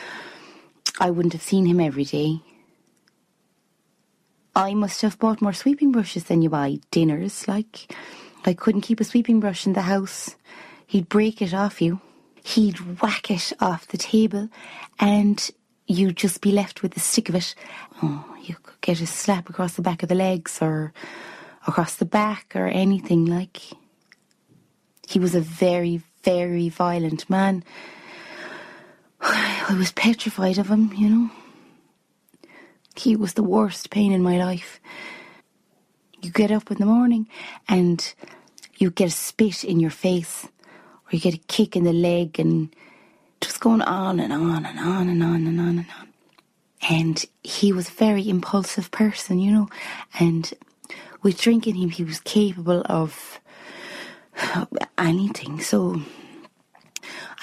I 0.99 1.11
wouldn't 1.11 1.33
have 1.33 1.43
seen 1.43 1.67
him 1.67 1.79
every 1.79 2.05
day. 2.05 2.41
I 4.55 4.73
must 4.73 5.03
have 5.03 5.19
bought 5.19 5.39
more 5.39 5.53
sweeping 5.53 5.91
brushes 5.91 6.23
than 6.23 6.41
you 6.41 6.49
buy 6.49 6.79
dinners, 6.89 7.47
like. 7.47 7.95
I 8.45 8.55
couldn't 8.55 8.81
keep 8.81 8.99
a 8.99 9.03
sweeping 9.03 9.39
brush 9.39 9.67
in 9.67 9.73
the 9.73 9.83
house. 9.83 10.35
He'd 10.87 11.07
break 11.07 11.39
it 11.39 11.53
off 11.53 11.83
you. 11.83 12.01
He'd 12.43 12.99
whack 12.99 13.29
it 13.29 13.53
off 13.59 13.87
the 13.87 13.99
table, 13.99 14.49
and 14.99 15.51
you'd 15.85 16.17
just 16.17 16.41
be 16.41 16.51
left 16.51 16.81
with 16.81 16.95
the 16.95 16.99
stick 16.99 17.29
of 17.29 17.35
it. 17.35 17.53
Oh, 18.01 18.25
you 18.41 18.55
could 18.55 18.81
get 18.81 19.01
a 19.01 19.05
slap 19.05 19.51
across 19.51 19.75
the 19.75 19.83
back 19.83 20.01
of 20.01 20.09
the 20.09 20.15
legs 20.15 20.57
or 20.63 20.93
across 21.67 21.93
the 21.93 22.05
back 22.05 22.55
or 22.55 22.65
anything 22.65 23.27
like. 23.27 23.61
He 25.11 25.19
was 25.19 25.35
a 25.35 25.41
very, 25.41 26.01
very 26.23 26.69
violent 26.69 27.29
man. 27.29 27.65
I 29.21 29.75
was 29.77 29.91
petrified 29.91 30.57
of 30.57 30.69
him, 30.69 30.93
you 30.95 31.09
know. 31.09 31.29
He 32.95 33.17
was 33.17 33.33
the 33.33 33.43
worst 33.43 33.89
pain 33.89 34.13
in 34.13 34.23
my 34.23 34.37
life. 34.37 34.79
You 36.21 36.31
get 36.31 36.49
up 36.49 36.71
in 36.71 36.77
the 36.77 36.85
morning 36.85 37.27
and 37.67 38.13
you 38.77 38.89
get 38.89 39.09
a 39.09 39.11
spit 39.11 39.65
in 39.65 39.81
your 39.81 39.91
face 39.91 40.45
or 40.45 41.09
you 41.11 41.19
get 41.19 41.35
a 41.35 41.45
kick 41.49 41.75
in 41.75 41.83
the 41.83 41.91
leg 41.91 42.39
and 42.39 42.73
just 43.41 43.59
going 43.59 43.81
on 43.81 44.17
and 44.21 44.31
on 44.31 44.65
and 44.65 44.79
on 44.79 45.09
and 45.09 45.21
on 45.21 45.45
and 45.45 45.59
on 45.59 45.77
and 45.79 45.87
on. 45.99 46.07
And 46.89 47.25
he 47.43 47.73
was 47.73 47.89
a 47.89 47.93
very 47.93 48.29
impulsive 48.29 48.91
person, 48.91 49.39
you 49.39 49.51
know, 49.51 49.67
and 50.17 50.53
with 51.21 51.41
drinking 51.41 51.75
him, 51.75 51.89
he 51.89 52.05
was 52.05 52.21
capable 52.21 52.81
of 52.85 53.41
anything. 54.97 55.61
So 55.61 56.01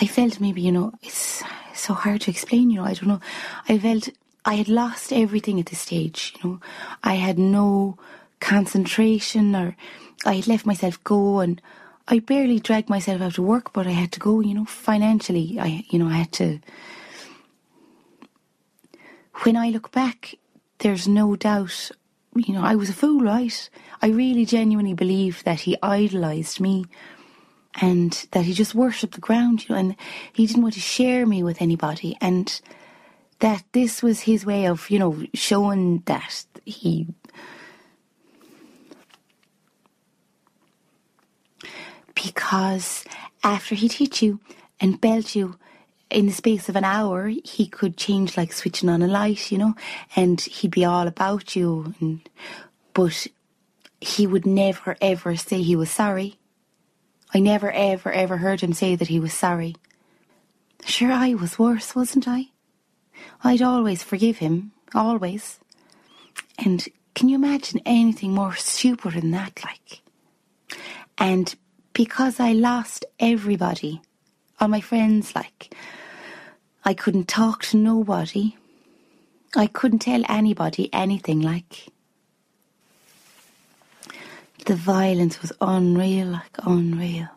I 0.00 0.07
felt 0.07 0.41
maybe, 0.41 0.62
you 0.62 0.73
know, 0.73 0.93
it's 1.03 1.43
so 1.75 1.95
hard 1.95 2.23
to 2.23 2.31
explain, 2.31 2.71
you 2.71 2.79
know, 2.81 2.85
I 2.85 2.95
don't 2.95 3.09
know. 3.09 3.21
I 3.69 3.79
felt 3.79 4.09
I 4.45 4.55
had 4.55 4.69
lost 4.69 5.12
everything 5.12 5.61
at 5.61 5.67
this 5.67 5.81
stage, 5.81 6.35
you 6.37 6.50
know. 6.50 6.61
I 7.03 7.15
had 7.15 7.38
no 7.38 7.99
concentration 8.41 9.55
or 9.55 9.77
I 10.25 10.35
had 10.35 10.47
left 10.47 10.67
myself 10.67 11.03
go 11.05 11.41
and 11.41 11.61
I 12.07 12.21
barely 12.21 12.59
dragged 12.59 12.88
myself 12.88 13.21
out 13.21 13.35
to 13.35 13.43
work, 13.43 13.73
but 13.73 13.87
I 13.87 13.91
had 13.91 14.12
to 14.12 14.21
go, 14.21 14.41
you 14.41 14.55
know, 14.55 14.65
financially. 14.65 15.59
I, 15.61 15.85
you 15.91 15.99
know, 15.99 16.09
I 16.09 16.15
had 16.15 16.33
to. 16.33 16.61
When 19.43 19.57
I 19.57 19.69
look 19.69 19.93
back, 19.93 20.35
there's 20.79 21.07
no 21.07 21.37
doubt, 21.37 21.91
you 22.40 22.54
know, 22.54 22.62
I 22.62 22.75
was 22.75 22.90
a 22.90 22.95
fool, 22.95 23.21
right? 23.21 23.71
I 24.02 24.09
really 24.09 24.45
genuinely 24.45 24.95
believe 24.95 25.42
that 25.45 25.61
he 25.61 25.76
idolised 25.83 26.61
me 26.61 26.87
and 27.80 28.26
that 28.32 28.45
he 28.45 28.52
just 28.52 28.75
worshipped 28.75 29.15
the 29.15 29.21
ground, 29.21 29.69
you 29.69 29.75
know, 29.75 29.80
and 29.80 29.97
he 30.32 30.47
didn't 30.47 30.63
want 30.63 30.75
to 30.75 30.80
share 30.80 31.26
me 31.26 31.43
with 31.43 31.63
anybody. 31.63 32.17
And 32.21 32.60
that 33.41 33.65
this 33.73 34.02
was 34.02 34.21
his 34.21 34.45
way 34.45 34.67
of, 34.67 34.91
you 34.91 34.99
know, 34.99 35.25
showing 35.34 36.02
that 36.06 36.45
he 36.65 37.06
because 42.15 43.04
after 43.45 43.75
he'd 43.75 43.93
hit 43.93 44.21
you 44.23 44.41
and 44.80 45.00
belt 45.00 45.34
you 45.34 45.56
in 46.10 46.26
the 46.26 46.32
space 46.32 46.68
of 46.68 46.76
an 46.76 46.84
hour, 46.84 47.28
he 47.28 47.66
could 47.66 47.97
change 47.97 48.36
like 48.36 48.52
switching 48.52 48.88
on 48.88 49.02
a 49.02 49.06
light, 49.06 49.50
you 49.52 49.58
know, 49.58 49.75
and 50.16 50.40
he'd 50.40 50.71
be 50.71 50.84
all 50.84 51.06
about 51.06 51.54
you. 51.54 51.94
And, 52.00 52.28
but 52.94 53.26
he 54.00 54.26
would 54.26 54.47
never 54.47 54.97
ever 55.00 55.36
say 55.36 55.60
he 55.60 55.76
was 55.76 55.90
sorry. 55.90 56.38
I 57.34 57.40
never 57.40 57.71
ever 57.71 58.10
ever 58.10 58.38
heard 58.38 58.60
him 58.60 58.73
say 58.73 58.97
that 58.97 59.08
he 59.08 59.21
was 59.21 59.34
sorry. 59.34 59.76
Sure, 60.86 61.12
I 61.12 61.34
was 61.34 61.58
worse, 61.58 61.94
wasn't 61.94 62.26
I? 62.26 62.47
I'd 63.42 63.62
always 63.62 64.02
forgive 64.02 64.38
him, 64.38 64.73
always. 64.94 65.58
And 66.56 66.86
can 67.14 67.28
you 67.28 67.34
imagine 67.34 67.80
anything 67.84 68.32
more 68.32 68.54
stupid 68.54 69.14
than 69.14 69.32
that, 69.32 69.60
like? 69.64 70.02
And 71.18 71.54
because 71.92 72.38
I 72.40 72.52
lost 72.52 73.04
everybody, 73.18 74.00
all 74.60 74.68
my 74.68 74.80
friends, 74.80 75.34
like, 75.34 75.75
I 76.84 76.94
couldn't 76.94 77.28
talk 77.28 77.62
to 77.66 77.76
nobody. 77.76 78.56
I 79.56 79.66
couldn't 79.66 80.00
tell 80.00 80.23
anybody 80.28 80.88
anything, 80.92 81.40
like. 81.40 81.88
The 84.66 84.75
violence 84.75 85.40
was 85.40 85.52
unreal, 85.60 86.28
like 86.28 86.56
unreal. 86.58 87.28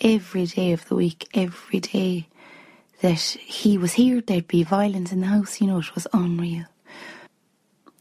Every 0.00 0.46
day 0.46 0.72
of 0.72 0.88
the 0.88 0.94
week, 0.94 1.28
every 1.34 1.80
day 1.80 2.28
that 3.00 3.20
he 3.20 3.78
was 3.78 3.92
here, 3.94 4.20
there'd 4.20 4.48
be 4.48 4.64
violence 4.64 5.12
in 5.12 5.20
the 5.20 5.26
house, 5.26 5.60
you 5.60 5.66
know, 5.66 5.78
it 5.78 5.94
was 5.94 6.06
unreal. 6.12 6.64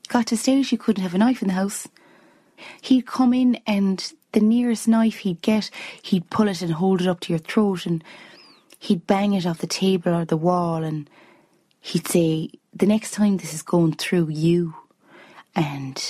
Got 0.07 0.27
to 0.27 0.37
stage 0.37 0.71
you 0.71 0.77
couldn't 0.77 1.03
have 1.03 1.13
a 1.13 1.17
knife 1.17 1.41
in 1.41 1.49
the 1.49 1.53
house. 1.53 1.87
He'd 2.81 3.05
come 3.05 3.33
in 3.33 3.59
and 3.67 4.11
the 4.31 4.39
nearest 4.39 4.87
knife 4.87 5.17
he'd 5.17 5.41
get, 5.41 5.69
he'd 6.01 6.29
pull 6.29 6.47
it 6.47 6.61
and 6.61 6.73
hold 6.73 7.01
it 7.01 7.07
up 7.07 7.19
to 7.21 7.33
your 7.33 7.39
throat 7.39 7.85
and 7.85 8.03
he'd 8.79 9.07
bang 9.07 9.33
it 9.33 9.45
off 9.45 9.59
the 9.59 9.67
table 9.67 10.13
or 10.13 10.25
the 10.25 10.37
wall 10.37 10.83
and 10.83 11.09
he'd 11.79 12.07
say, 12.07 12.49
the 12.73 12.85
next 12.85 13.11
time 13.11 13.37
this 13.37 13.53
is 13.53 13.61
going 13.61 13.93
through 13.93 14.29
you. 14.29 14.75
And 15.55 16.03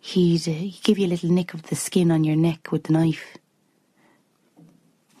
he'd, 0.00 0.48
uh, 0.48 0.52
he'd 0.52 0.82
give 0.82 0.98
you 0.98 1.06
a 1.06 1.08
little 1.08 1.30
nick 1.30 1.54
of 1.54 1.64
the 1.64 1.76
skin 1.76 2.10
on 2.10 2.24
your 2.24 2.36
neck 2.36 2.72
with 2.72 2.84
the 2.84 2.92
knife. 2.92 3.36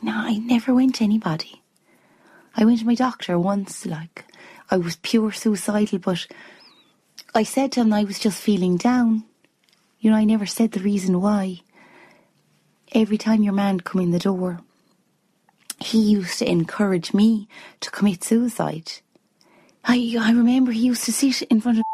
No, 0.02 0.12
I 0.14 0.38
never 0.38 0.74
went 0.74 0.96
to 0.96 1.04
anybody. 1.04 1.62
I 2.56 2.64
went 2.64 2.80
to 2.80 2.86
my 2.86 2.96
doctor 2.96 3.38
once, 3.38 3.86
like, 3.86 4.24
I 4.70 4.76
was 4.76 4.96
pure 4.96 5.32
suicidal, 5.32 6.00
but 6.00 6.26
I 7.34 7.44
said 7.44 7.72
to 7.72 7.80
him 7.80 7.92
I 7.92 8.04
was 8.04 8.18
just 8.18 8.40
feeling 8.40 8.76
down. 8.76 9.24
You 10.00 10.10
know, 10.10 10.16
I 10.16 10.24
never 10.24 10.46
said 10.46 10.72
the 10.72 10.80
reason 10.80 11.20
why 11.20 11.60
every 12.92 13.16
time 13.16 13.42
your 13.42 13.52
man 13.52 13.80
come 13.80 14.02
in 14.02 14.10
the 14.10 14.18
door, 14.18 14.60
he 15.78 15.98
used 15.98 16.38
to 16.38 16.50
encourage 16.50 17.12
me 17.14 17.48
to 17.80 17.90
commit 17.90 18.24
suicide. 18.24 18.92
I 19.84 20.16
I 20.18 20.30
remember 20.32 20.72
he 20.72 20.86
used 20.86 21.04
to 21.04 21.12
sit 21.12 21.42
in 21.42 21.60
front 21.60 21.78
of 21.78 21.84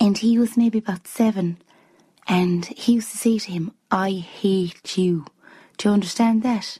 and 0.00 0.18
he 0.18 0.38
was 0.38 0.56
maybe 0.56 0.78
about 0.78 1.06
seven 1.06 1.58
and 2.26 2.66
he 2.66 2.94
used 2.94 3.10
to 3.12 3.18
say 3.18 3.38
to 3.38 3.52
him, 3.52 3.72
I 3.90 4.10
hate 4.10 4.98
you. 4.98 5.26
Do 5.76 5.88
you 5.88 5.94
understand 5.94 6.42
that? 6.42 6.78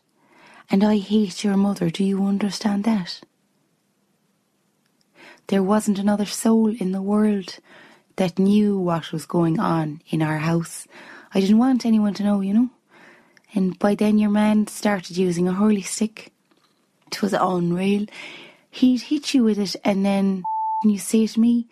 And 0.70 0.82
I 0.82 0.98
hate 0.98 1.44
your 1.44 1.56
mother. 1.56 1.90
Do 1.90 2.02
you 2.04 2.24
understand 2.24 2.84
that? 2.84 3.20
There 5.46 5.62
wasn't 5.62 6.00
another 6.00 6.26
soul 6.26 6.74
in 6.74 6.90
the 6.90 7.02
world 7.02 7.58
that 8.16 8.38
knew 8.38 8.76
what 8.78 9.12
was 9.12 9.26
going 9.26 9.60
on 9.60 10.02
in 10.08 10.20
our 10.22 10.38
house. 10.38 10.88
I 11.32 11.40
didn't 11.40 11.58
want 11.58 11.86
anyone 11.86 12.14
to 12.14 12.24
know, 12.24 12.40
you 12.40 12.52
know. 12.52 12.70
And 13.56 13.78
by 13.78 13.94
then 13.94 14.18
your 14.18 14.28
man 14.28 14.66
started 14.66 15.16
using 15.16 15.48
a 15.48 15.54
hurley 15.54 15.80
stick. 15.80 16.30
It 17.06 17.22
was 17.22 17.32
unreal. 17.32 18.04
He'd 18.70 19.00
hit 19.00 19.32
you 19.32 19.44
with 19.44 19.58
it 19.58 19.74
and 19.82 20.04
then 20.04 20.44
you 20.84 20.98
say 20.98 21.26
to 21.26 21.40
me, 21.40 21.66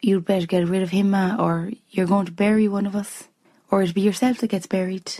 You'd 0.00 0.24
better 0.24 0.46
get 0.46 0.68
rid 0.68 0.82
of 0.82 0.90
him, 0.90 1.10
ma, 1.10 1.36
or 1.38 1.72
you're 1.90 2.06
going 2.06 2.26
to 2.26 2.32
bury 2.32 2.68
one 2.68 2.86
of 2.86 2.96
us. 2.96 3.28
Or 3.70 3.82
it'll 3.82 3.94
be 3.94 4.00
yourself 4.00 4.38
that 4.38 4.48
gets 4.48 4.66
buried. 4.66 5.12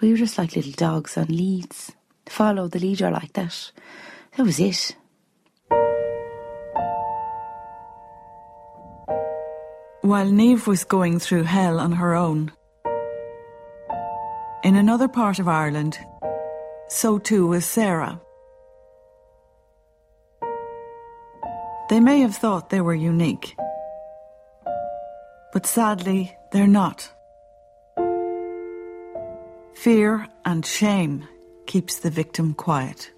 We 0.00 0.10
were 0.10 0.18
just 0.18 0.38
like 0.38 0.56
little 0.56 0.72
dogs 0.72 1.18
on 1.18 1.26
leads. 1.26 1.92
Follow 2.26 2.68
the 2.68 2.78
leader 2.78 3.10
like 3.10 3.34
that. 3.34 3.72
That 4.36 4.44
was 4.44 4.60
it. 4.60 4.96
While 10.02 10.30
Neve 10.30 10.66
was 10.66 10.84
going 10.84 11.18
through 11.18 11.44
hell 11.44 11.78
on 11.78 11.92
her 11.92 12.14
own, 12.14 12.52
in 14.62 14.76
another 14.76 15.08
part 15.08 15.38
of 15.38 15.48
Ireland, 15.48 15.98
so 16.88 17.18
too 17.18 17.46
was 17.46 17.64
Sarah. 17.64 18.20
They 21.88 22.00
may 22.00 22.20
have 22.20 22.36
thought 22.36 22.70
they 22.70 22.80
were 22.80 22.94
unique, 22.94 23.56
but 25.52 25.66
sadly, 25.66 26.36
they're 26.52 26.66
not. 26.66 27.10
Fear 29.74 30.28
and 30.44 30.64
shame 30.64 31.26
keeps 31.66 31.98
the 32.00 32.10
victim 32.10 32.54
quiet. 32.54 33.10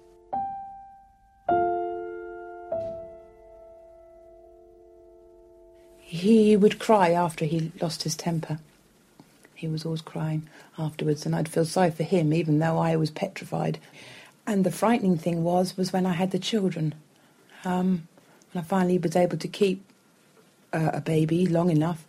He 5.99 6.55
would 6.55 6.79
cry 6.79 7.11
after 7.11 7.43
he 7.43 7.71
lost 7.81 8.03
his 8.03 8.15
temper. 8.15 8.59
He 9.63 9.69
was 9.69 9.85
always 9.85 10.01
crying 10.01 10.49
afterwards, 10.77 11.25
and 11.25 11.33
I'd 11.33 11.47
feel 11.47 11.63
sorry 11.63 11.89
for 11.89 12.03
him, 12.03 12.33
even 12.33 12.59
though 12.59 12.77
I 12.77 12.97
was 12.97 13.09
petrified. 13.09 13.79
And 14.45 14.65
the 14.65 14.71
frightening 14.71 15.17
thing 15.17 15.41
was, 15.45 15.77
was 15.77 15.93
when 15.93 16.05
I 16.05 16.11
had 16.11 16.31
the 16.31 16.37
children. 16.37 16.93
Um, 17.63 18.09
when 18.51 18.61
I 18.61 18.67
finally 18.67 18.97
was 18.97 19.15
able 19.15 19.37
to 19.37 19.47
keep 19.47 19.81
uh, 20.73 20.91
a 20.95 20.99
baby 20.99 21.45
long 21.47 21.69
enough, 21.69 22.05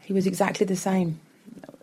he 0.00 0.12
was 0.12 0.26
exactly 0.26 0.66
the 0.66 0.74
same. 0.74 1.20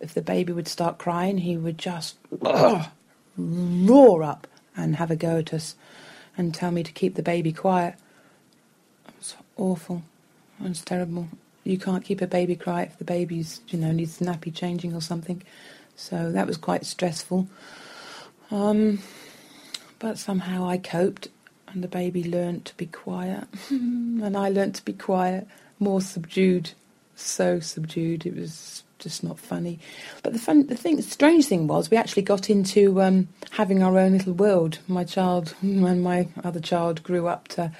If 0.01 0.13
the 0.13 0.21
baby 0.21 0.51
would 0.51 0.67
start 0.67 0.97
crying, 0.97 1.37
he 1.37 1.55
would 1.55 1.77
just 1.77 2.17
roar 3.37 4.21
up 4.21 4.47
and 4.75 4.97
have 4.97 5.11
a 5.11 5.15
go 5.15 5.37
at 5.37 5.53
us 5.53 5.75
and 6.37 6.53
tell 6.53 6.71
me 6.71 6.83
to 6.83 6.91
keep 6.91 7.15
the 7.15 7.23
baby 7.23 7.53
quiet. 7.53 7.95
It 9.07 9.13
was 9.17 9.35
awful. 9.55 10.03
It 10.61 10.67
was 10.67 10.81
terrible. 10.81 11.29
You 11.69 11.77
can't 11.77 12.03
keep 12.03 12.21
a 12.21 12.27
baby 12.27 12.55
quiet 12.55 12.89
if 12.91 12.97
the 12.97 13.05
baby's, 13.05 13.61
you 13.67 13.77
know, 13.77 13.91
needs 13.91 14.19
nappy 14.19 14.53
changing 14.53 14.95
or 14.95 15.01
something. 15.01 15.43
So 15.95 16.31
that 16.31 16.47
was 16.47 16.57
quite 16.57 16.85
stressful. 16.85 17.47
Um, 18.51 18.99
but 19.99 20.17
somehow 20.17 20.67
I 20.67 20.77
coped 20.77 21.27
and 21.67 21.83
the 21.83 21.87
baby 21.87 22.23
learnt 22.23 22.65
to 22.65 22.77
be 22.77 22.87
quiet. 22.87 23.47
and 23.69 24.35
I 24.35 24.49
learnt 24.49 24.75
to 24.75 24.85
be 24.85 24.93
quiet, 24.93 25.47
more 25.77 26.01
subdued, 26.01 26.71
so 27.15 27.59
subdued. 27.59 28.25
It 28.25 28.35
was 28.35 28.83
just 28.97 29.23
not 29.23 29.39
funny. 29.39 29.79
But 30.23 30.33
the 30.33 30.39
fun, 30.39 30.67
the 30.67 30.75
thing, 30.75 30.95
the 30.95 31.03
strange 31.03 31.45
thing 31.45 31.67
was, 31.67 31.91
we 31.91 31.97
actually 31.97 32.23
got 32.23 32.49
into 32.49 33.01
um, 33.01 33.27
having 33.51 33.83
our 33.83 33.97
own 33.97 34.13
little 34.13 34.33
world. 34.33 34.79
My 34.87 35.03
child 35.03 35.53
and 35.61 36.03
my 36.03 36.27
other 36.43 36.59
child 36.59 37.03
grew 37.03 37.27
up 37.27 37.47
to. 37.49 37.71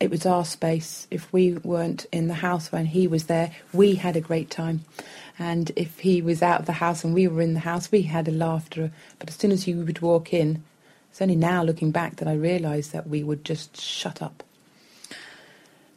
It 0.00 0.10
was 0.10 0.26
our 0.26 0.44
space. 0.44 1.06
If 1.10 1.32
we 1.32 1.54
weren't 1.54 2.06
in 2.12 2.28
the 2.28 2.34
house 2.34 2.70
when 2.72 2.86
he 2.86 3.06
was 3.06 3.24
there, 3.24 3.52
we 3.72 3.94
had 3.94 4.16
a 4.16 4.20
great 4.20 4.50
time. 4.50 4.84
And 5.38 5.70
if 5.76 6.00
he 6.00 6.20
was 6.20 6.42
out 6.42 6.60
of 6.60 6.66
the 6.66 6.72
house 6.72 7.04
and 7.04 7.14
we 7.14 7.26
were 7.28 7.40
in 7.40 7.54
the 7.54 7.60
house, 7.60 7.90
we 7.90 8.02
had 8.02 8.28
a 8.28 8.32
laughter. 8.32 8.90
But 9.18 9.30
as 9.30 9.36
soon 9.36 9.52
as 9.52 9.64
he 9.64 9.74
would 9.74 10.00
walk 10.00 10.32
in, 10.32 10.62
it's 11.10 11.22
only 11.22 11.36
now 11.36 11.62
looking 11.62 11.90
back 11.90 12.16
that 12.16 12.28
I 12.28 12.34
realised 12.34 12.92
that 12.92 13.08
we 13.08 13.22
would 13.22 13.44
just 13.44 13.80
shut 13.80 14.20
up. 14.20 14.42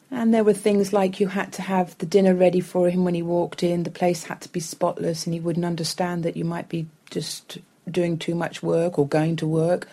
And 0.09 0.33
there 0.33 0.43
were 0.43 0.53
things 0.53 0.93
like 0.93 1.19
you 1.19 1.27
had 1.27 1.51
to 1.53 1.61
have 1.63 1.97
the 1.97 2.05
dinner 2.05 2.33
ready 2.33 2.61
for 2.61 2.89
him 2.89 3.03
when 3.03 3.15
he 3.15 3.21
walked 3.21 3.61
in, 3.61 3.83
the 3.83 3.91
place 3.91 4.23
had 4.23 4.41
to 4.41 4.49
be 4.49 4.59
spotless, 4.59 5.25
and 5.25 5.33
he 5.33 5.39
wouldn't 5.39 5.65
understand 5.65 6.23
that 6.23 6.37
you 6.37 6.45
might 6.45 6.69
be 6.69 6.87
just 7.09 7.57
doing 7.89 8.17
too 8.17 8.35
much 8.35 8.63
work 8.63 8.97
or 8.97 9.07
going 9.07 9.35
to 9.37 9.47
work. 9.47 9.87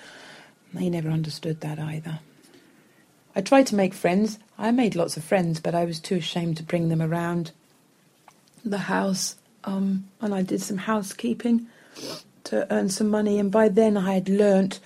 He 0.79 0.91
never 0.91 1.11
understood 1.11 1.61
that 1.63 1.79
either. 1.79 2.21
I 3.37 3.41
tried 3.41 3.67
to 3.69 3.75
make 3.75 3.95
friends. 3.95 4.39
I 4.57 4.71
made 4.71 4.95
lots 4.95 5.17
of 5.17 5.25
friends, 5.25 5.61
but 5.61 5.75
I 5.75 5.85
was 5.85 5.99
too 5.99 6.17
ashamed 6.17 6.57
to 6.59 6.63
bring 6.63 6.89
them 6.89 7.03
around 7.03 7.51
the 8.65 8.79
house. 8.79 9.37
Um, 9.65 10.09
and 10.21 10.35
I 10.35 10.43
did 10.43 10.61
some 10.63 10.79
housekeeping 10.79 11.67
to 12.45 12.73
earn 12.73 12.91
some 12.91 13.09
money. 13.09 13.39
And 13.39 13.51
by 13.51 13.69
then 13.69 13.97
I 13.97 14.15
had 14.15 14.29
learnt, 14.29 14.79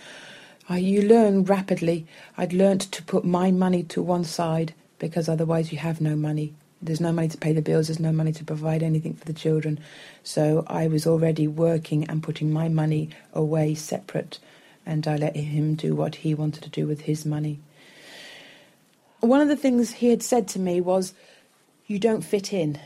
uh, 0.71 0.75
you 0.75 1.03
learn 1.03 1.45
rapidly, 1.45 2.07
I'd 2.37 2.53
learnt 2.53 2.83
to 2.93 3.03
put 3.03 3.25
my 3.25 3.51
money 3.51 3.83
to 3.85 4.03
one 4.03 4.25
side 4.25 4.73
because 4.99 5.29
otherwise 5.29 5.73
you 5.73 5.79
have 5.79 6.01
no 6.01 6.17
money. 6.17 6.55
There's 6.81 7.01
no 7.01 7.13
money 7.13 7.29
to 7.29 7.39
pay 7.39 7.53
the 7.53 7.61
bills, 7.63 7.89
there's 7.89 8.01
no 8.01 8.13
money 8.13 8.33
to 8.33 8.45
provide 8.45 8.83
anything 8.83 9.15
for 9.15 9.25
the 9.25 9.33
children. 9.33 9.81
So 10.23 10.65
I 10.69 10.87
was 10.87 11.07
already 11.07 11.49
working 11.49 12.09
and 12.09 12.23
putting 12.23 12.53
my 12.53 12.69
money 12.69 13.11
away 13.33 13.75
separate, 13.75 14.39
and 14.87 15.07
I 15.07 15.17
let 15.17 15.35
him 15.35 15.75
do 15.75 15.95
what 15.97 16.17
he 16.17 16.35
wanted 16.35 16.63
to 16.63 16.71
do 16.71 16.87
with 16.87 17.03
his 17.03 17.27
money. 17.27 17.59
One 19.21 19.41
of 19.41 19.49
the 19.49 19.57
things 19.57 19.93
he 19.95 20.11
had 20.11 20.23
said 20.23 20.47
to 20.49 20.59
me 20.59 20.81
was, 20.81 21.13
You 21.87 21.99
don't 21.99 22.23
fit 22.23 22.53
in. 22.53 22.79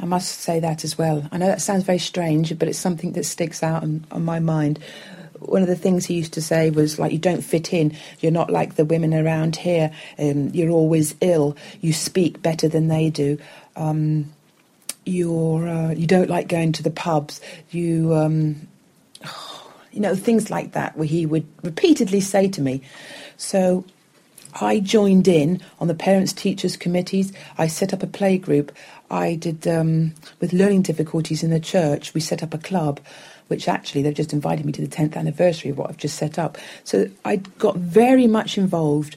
I 0.00 0.04
must 0.04 0.40
say 0.40 0.60
that 0.60 0.84
as 0.84 0.96
well. 0.96 1.28
I 1.32 1.38
know 1.38 1.46
that 1.46 1.60
sounds 1.60 1.82
very 1.82 1.98
strange, 1.98 2.56
but 2.58 2.68
it's 2.68 2.78
something 2.78 3.12
that 3.12 3.24
sticks 3.24 3.62
out 3.62 3.82
on, 3.82 4.06
on 4.10 4.24
my 4.24 4.38
mind. 4.38 4.78
One 5.40 5.62
of 5.62 5.68
the 5.68 5.76
things 5.76 6.06
he 6.06 6.14
used 6.14 6.34
to 6.34 6.42
say 6.42 6.70
was 6.70 6.98
like, 6.98 7.12
"You 7.12 7.18
don't 7.18 7.42
fit 7.42 7.72
in. 7.72 7.96
You're 8.20 8.32
not 8.32 8.50
like 8.50 8.74
the 8.74 8.84
women 8.84 9.14
around 9.14 9.56
here. 9.56 9.90
Um, 10.18 10.48
you're 10.48 10.70
always 10.70 11.14
ill. 11.20 11.56
You 11.80 11.92
speak 11.92 12.42
better 12.42 12.68
than 12.68 12.88
they 12.88 13.10
do. 13.10 13.38
Um, 13.76 14.32
you're 15.04 15.68
uh, 15.68 15.90
you 15.90 16.06
don't 16.06 16.28
like 16.28 16.48
going 16.48 16.72
to 16.72 16.82
the 16.82 16.90
pubs. 16.90 17.40
You." 17.70 18.14
Um, 18.14 18.68
you 19.92 20.00
know, 20.00 20.14
things 20.14 20.50
like 20.50 20.72
that, 20.72 20.96
where 20.96 21.08
he 21.08 21.24
would 21.24 21.46
repeatedly 21.62 22.20
say 22.20 22.46
to 22.48 22.60
me. 22.60 22.82
So 23.36 23.84
I 24.60 24.80
joined 24.80 25.28
in 25.28 25.60
on 25.80 25.88
the 25.88 25.94
parents 25.94 26.32
teachers 26.32 26.76
committees. 26.76 27.32
I 27.56 27.66
set 27.66 27.92
up 27.92 28.02
a 28.02 28.06
play 28.06 28.38
group. 28.38 28.74
I 29.10 29.36
did 29.36 29.66
um, 29.66 30.14
with 30.40 30.52
learning 30.52 30.82
difficulties 30.82 31.42
in 31.42 31.50
the 31.50 31.60
church. 31.60 32.14
We 32.14 32.20
set 32.20 32.42
up 32.42 32.54
a 32.54 32.58
club, 32.58 33.00
which 33.48 33.68
actually 33.68 34.02
they've 34.02 34.14
just 34.14 34.32
invited 34.32 34.66
me 34.66 34.72
to 34.72 34.82
the 34.82 34.88
tenth 34.88 35.16
anniversary 35.16 35.70
of 35.70 35.78
what 35.78 35.90
I've 35.90 35.96
just 35.96 36.16
set 36.16 36.38
up. 36.38 36.58
So 36.84 37.08
I 37.24 37.36
got 37.36 37.76
very 37.76 38.26
much 38.26 38.58
involved. 38.58 39.16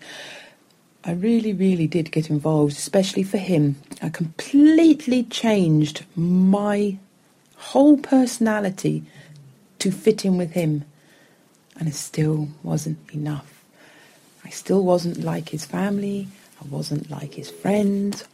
I 1.04 1.14
really, 1.14 1.54
really 1.54 1.88
did 1.88 2.12
get 2.12 2.30
involved, 2.30 2.74
especially 2.74 3.24
for 3.24 3.40
him. 3.40 3.76
I 4.02 4.10
completely 4.10 5.24
changed 5.24 6.06
my 6.16 6.98
whole 7.56 7.98
personality 7.98 9.04
to 9.80 9.92
fit 9.92 10.26
in 10.26 10.38
with 10.38 10.52
him, 10.52 10.86
and 11.78 11.88
it 11.88 11.96
still 11.96 12.50
wasn't 12.62 13.00
enough. 13.14 13.51
I 14.52 14.54
still 14.54 14.84
wasn't 14.84 15.24
like 15.24 15.48
his 15.48 15.64
family. 15.64 16.28
I 16.62 16.68
wasn't 16.68 17.10
like 17.10 17.36
his 17.36 17.50
friends. 17.50 18.26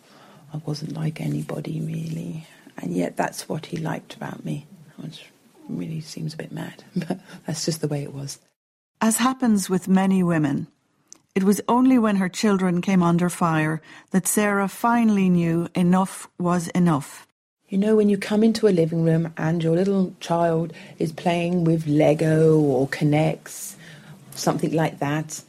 I 0.52 0.58
wasn't 0.66 0.94
like 0.94 1.22
anybody 1.22 1.80
really. 1.80 2.48
And 2.76 2.92
yet 2.92 3.18
that's 3.18 3.48
what 3.48 3.68
he 3.68 3.78
liked 3.78 4.16
about 4.16 4.44
me, 4.44 4.66
which 4.96 5.26
really 5.70 6.02
seems 6.02 6.34
a 6.34 6.38
bit 6.38 6.52
mad, 6.52 6.84
but 6.96 7.20
that's 7.46 7.66
just 7.66 7.82
the 7.82 7.88
way 7.88 8.02
it 8.02 8.16
was. 8.16 8.40
As 9.00 9.18
happens 9.18 9.70
with 9.70 9.88
many 9.88 10.24
women, 10.24 10.66
it 11.36 11.44
was 11.44 11.62
only 11.68 12.00
when 12.00 12.16
her 12.16 12.30
children 12.30 12.82
came 12.82 13.04
under 13.04 13.30
fire 13.30 13.80
that 14.10 14.26
Sarah 14.26 14.68
finally 14.68 15.30
knew 15.30 15.68
enough 15.76 16.28
was 16.40 16.68
enough. 16.70 17.28
You 17.70 17.78
know, 17.78 17.96
when 17.96 18.10
you 18.10 18.18
come 18.18 18.44
into 18.44 18.68
a 18.68 18.70
living 18.70 19.04
room 19.04 19.32
and 19.38 19.64
your 19.64 19.76
little 19.76 20.16
child 20.20 20.74
is 20.98 21.12
playing 21.12 21.64
with 21.64 21.86
Lego 21.86 22.60
or 22.60 22.88
K'NEX, 22.88 23.76
something 24.34 24.74
like 24.74 24.98
that, 24.98 25.44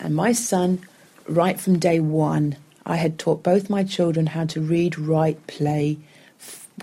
and 0.00 0.14
my 0.14 0.32
son, 0.32 0.80
right 1.28 1.60
from 1.60 1.78
day 1.78 2.00
one, 2.00 2.56
I 2.86 2.96
had 2.96 3.18
taught 3.18 3.42
both 3.42 3.70
my 3.70 3.84
children 3.84 4.26
how 4.26 4.46
to 4.46 4.60
read, 4.60 4.98
write, 4.98 5.46
play. 5.46 5.98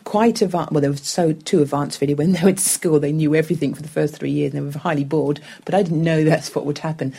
Quite 0.04 0.42
advanced. 0.42 0.72
Well, 0.72 0.82
they 0.82 0.90
were 0.90 0.98
so 0.98 1.34
too 1.34 1.62
advanced 1.62 2.00
really. 2.00 2.14
When 2.14 2.32
they 2.34 2.44
went 2.44 2.60
to 2.60 2.64
school, 2.64 3.00
they 3.00 3.12
knew 3.12 3.36
everything 3.36 3.74
for 3.74 3.82
the 3.82 3.88
first 3.88 4.16
three 4.16 4.32
years, 4.32 4.54
and 4.54 4.62
they 4.62 4.74
were 4.74 4.80
highly 4.80 5.04
bored. 5.04 5.40
But 5.66 5.74
I 5.74 5.84
didn't 5.84 6.04
know 6.04 6.24
that's 6.24 6.54
what 6.54 6.66
would 6.66 6.80
happen. 6.80 7.14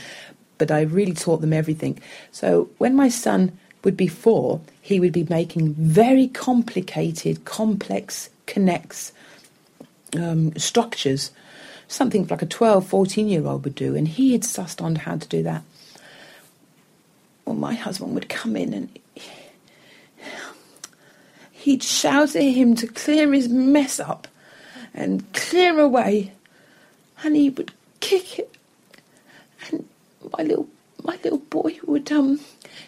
But 0.59 0.71
I 0.71 0.83
really 0.83 1.13
taught 1.13 1.41
them 1.41 1.53
everything. 1.53 2.01
So 2.33 2.71
when 2.79 2.95
my 2.97 3.09
son 3.09 3.59
would 3.85 3.97
be 3.97 4.09
four, 4.09 4.61
he 4.81 5.01
would 5.01 5.13
be 5.13 5.27
making 5.29 5.75
very 5.75 6.29
complicated, 6.29 7.45
complex 7.45 8.31
K'NEX 8.47 9.13
um, 10.17 10.57
structures, 10.57 11.31
something 11.89 12.27
like 12.27 12.43
a 12.43 12.47
12, 12.47 12.87
14 12.87 13.29
year 13.29 13.47
old 13.47 13.65
would 13.65 13.75
do, 13.75 13.95
and 13.95 14.09
he 14.09 14.33
had 14.33 14.43
sussed 14.43 14.83
on 14.83 14.97
how 14.97 15.17
to 15.17 15.29
do 15.29 15.43
that. 15.43 15.63
My 17.55 17.75
husband 17.75 18.15
would 18.15 18.29
come 18.29 18.57
in 18.57 18.73
and 18.73 18.99
he'd 21.53 21.83
shout 21.83 22.37
at 22.37 22.43
him 22.43 22.75
to 22.77 22.87
clear 22.87 23.33
his 23.33 23.49
mess 23.49 24.01
up 24.01 24.29
and 24.95 25.33
clear 25.33 25.79
away, 25.79 26.33
and 27.23 27.37
he 27.37 27.51
would 27.51 27.73
kick 28.01 28.39
it. 28.39 28.57
And 29.67 29.89
my 30.37 30.45
little 30.45 30.69
my 31.03 31.19
little 31.23 31.39
boy 31.39 31.79
would 31.85 32.11
um 32.13 32.41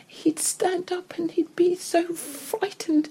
he'd 0.06 0.38
stand 0.38 0.92
up 0.92 1.16
and 1.18 1.30
he'd 1.32 1.54
be 1.56 1.74
so 1.74 2.12
frightened 2.12 3.08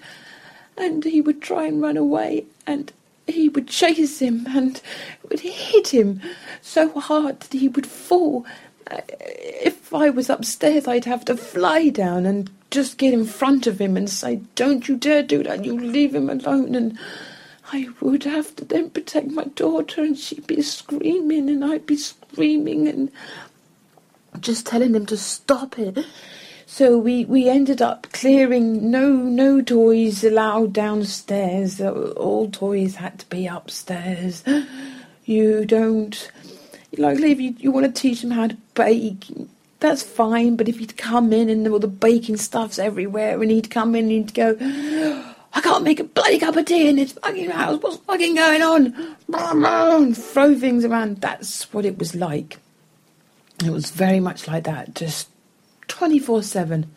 and 0.77 1.03
he 1.03 1.21
would 1.21 1.41
try 1.41 1.65
and 1.65 1.81
run 1.81 1.97
away 1.97 2.45
and 2.67 2.91
he 3.27 3.49
would 3.49 3.67
chase 3.67 4.19
him 4.19 4.45
and 4.49 4.81
would 5.27 5.39
hit 5.39 5.93
him 5.93 6.21
so 6.61 6.99
hard 6.99 7.39
that 7.41 7.53
he 7.53 7.67
would 7.67 7.87
fall. 7.87 8.45
If 8.89 9.93
I 9.93 10.09
was 10.09 10.29
upstairs, 10.29 10.87
I'd 10.87 11.05
have 11.05 11.25
to 11.25 11.37
fly 11.37 11.89
down 11.89 12.25
and 12.25 12.49
just 12.71 12.97
get 12.97 13.13
in 13.13 13.25
front 13.25 13.67
of 13.67 13.79
him 13.79 13.97
and 13.97 14.09
say, 14.09 14.41
Don't 14.55 14.87
you 14.87 14.97
dare 14.97 15.23
do 15.23 15.43
that, 15.43 15.65
you 15.65 15.77
leave 15.77 16.15
him 16.15 16.29
alone. 16.29 16.75
And 16.75 16.97
I 17.71 17.89
would 18.01 18.23
have 18.23 18.55
to 18.57 18.65
then 18.65 18.89
protect 18.89 19.27
my 19.27 19.45
daughter, 19.45 20.01
and 20.01 20.17
she'd 20.17 20.47
be 20.47 20.61
screaming, 20.61 21.49
and 21.49 21.63
I'd 21.63 21.85
be 21.85 21.97
screaming 21.97 22.87
and 22.87 23.11
just 24.39 24.65
telling 24.65 24.95
him 24.95 25.05
to 25.07 25.17
stop 25.17 25.77
it. 25.77 26.05
So 26.65 26.97
we, 26.97 27.25
we 27.25 27.49
ended 27.49 27.81
up 27.81 28.07
clearing 28.13 28.91
no 28.91 29.09
no 29.09 29.59
toys 29.61 30.23
allowed 30.23 30.71
downstairs. 30.73 31.81
All 31.81 32.49
toys 32.49 32.95
had 32.95 33.19
to 33.19 33.25
be 33.25 33.47
upstairs. 33.47 34.43
You 35.25 35.65
don't 35.65 36.31
like 36.97 37.19
if 37.19 37.39
you, 37.39 37.55
you 37.57 37.71
want 37.71 37.85
to 37.85 38.01
teach 38.01 38.21
them 38.21 38.31
how 38.31 38.47
to 38.47 38.57
bake, 38.73 39.25
that's 39.79 40.03
fine. 40.03 40.55
But 40.55 40.67
if 40.67 40.79
you'd 40.79 40.97
come 40.97 41.31
in 41.33 41.49
and 41.49 41.67
all 41.67 41.79
the 41.79 41.87
baking 41.87 42.37
stuff's 42.37 42.79
everywhere, 42.79 43.41
and 43.41 43.51
he'd 43.51 43.69
come 43.69 43.95
in 43.95 44.05
and 44.05 44.11
he'd 44.11 44.33
go, 44.33 44.57
I 45.53 45.61
can't 45.61 45.83
make 45.83 45.99
a 45.99 46.03
bloody 46.03 46.39
cup 46.39 46.55
of 46.55 46.65
tea 46.65 46.89
in 46.89 46.97
this 46.97 47.13
fucking 47.13 47.49
house. 47.49 47.81
What's 47.81 47.97
fucking 47.97 48.35
going 48.35 48.61
on? 48.61 49.17
And 49.33 50.17
throw 50.17 50.55
things 50.57 50.85
around. 50.85 51.21
That's 51.21 51.71
what 51.73 51.85
it 51.85 51.97
was 51.97 52.15
like. 52.15 52.57
It 53.65 53.71
was 53.71 53.91
very 53.91 54.19
much 54.19 54.47
like 54.47 54.63
that, 54.63 54.95
just 54.95 55.27
twenty 55.87 56.19
four 56.19 56.43
seven. 56.43 56.91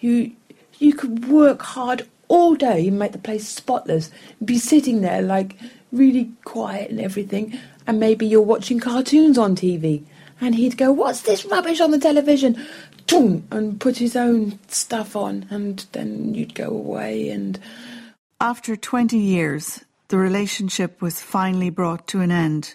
You 0.00 0.32
you 0.78 0.92
could 0.92 1.28
work 1.28 1.62
hard 1.62 2.06
all 2.28 2.54
day 2.54 2.88
and 2.88 2.98
make 2.98 3.12
the 3.12 3.18
place 3.18 3.48
spotless. 3.48 4.10
Be 4.44 4.58
sitting 4.58 5.00
there 5.00 5.22
like 5.22 5.56
really 5.92 6.32
quiet 6.44 6.90
and 6.90 7.00
everything, 7.00 7.58
and 7.86 8.00
maybe 8.00 8.26
you're 8.26 8.40
watching 8.40 8.80
cartoons 8.80 9.38
on 9.38 9.54
TV, 9.54 10.04
and 10.40 10.54
he'd 10.54 10.76
go, 10.76 10.92
"What's 10.92 11.22
this 11.22 11.44
rubbish 11.44 11.80
on 11.80 11.90
the 11.90 11.98
television?" 11.98 12.56
and 13.08 13.78
put 13.80 13.98
his 13.98 14.16
own 14.16 14.58
stuff 14.66 15.14
on, 15.14 15.46
and 15.48 15.86
then 15.92 16.34
you'd 16.34 16.54
go 16.54 16.66
away. 16.66 17.30
And 17.30 17.58
after 18.40 18.76
twenty 18.76 19.18
years, 19.18 19.84
the 20.08 20.18
relationship 20.18 21.00
was 21.00 21.20
finally 21.20 21.70
brought 21.70 22.08
to 22.08 22.20
an 22.20 22.32
end, 22.32 22.74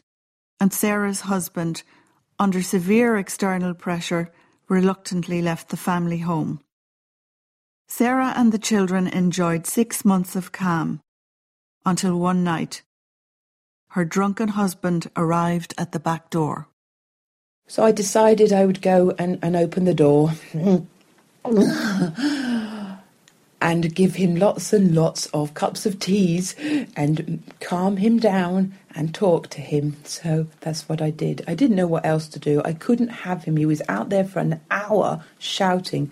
and 0.60 0.72
Sarah's 0.74 1.22
husband, 1.22 1.84
under 2.40 2.62
severe 2.62 3.18
external 3.18 3.74
pressure, 3.74 4.32
reluctantly 4.70 5.42
left 5.42 5.70
the 5.70 5.78
family 5.78 6.20
home. 6.20 6.62
Sarah 7.90 8.34
and 8.38 8.54
the 8.54 8.58
children 8.58 9.08
enjoyed 9.08 9.68
six 9.68 10.06
months 10.06 10.36
of 10.36 10.54
calm 10.54 11.02
until 11.86 12.18
one 12.18 12.42
night 12.44 12.84
her 13.92 14.06
drunken 14.06 14.50
husband 14.50 15.10
arrived 15.18 15.74
at 15.78 15.92
the 15.92 16.00
back 16.00 16.30
door. 16.30 16.68
So 17.68 17.84
I 17.84 17.92
decided 17.92 18.54
I 18.54 18.66
would 18.66 18.82
go 18.82 19.14
and, 19.18 19.38
and 19.42 19.56
open 19.56 19.86
the 19.86 19.94
door 19.94 20.32
and 23.62 23.94
give 23.94 24.16
him 24.16 24.36
lots 24.36 24.72
and 24.72 24.96
lots 24.96 25.26
of 25.28 25.54
cups 25.54 25.86
of 25.86 26.00
teas 26.00 26.56
and 26.96 27.44
calm 27.60 27.98
him 27.98 28.18
down 28.18 28.74
and 28.96 29.14
talk 29.14 29.50
to 29.50 29.62
him. 29.62 29.98
So 30.04 30.48
that's 30.62 30.88
what 30.88 31.02
I 31.02 31.10
did. 31.10 31.44
I 31.48 31.54
didn't 31.54 31.76
know 31.76 31.88
what 31.88 32.06
else 32.06 32.28
to 32.30 32.40
do. 32.40 32.62
I 32.64 32.74
couldn't 32.74 33.10
have 33.10 33.44
him. 33.44 33.58
He 33.58 33.66
was 33.66 33.82
out 33.90 34.10
there 34.10 34.26
for 34.26 34.40
an 34.40 34.62
hour 34.70 35.24
shouting. 35.38 36.12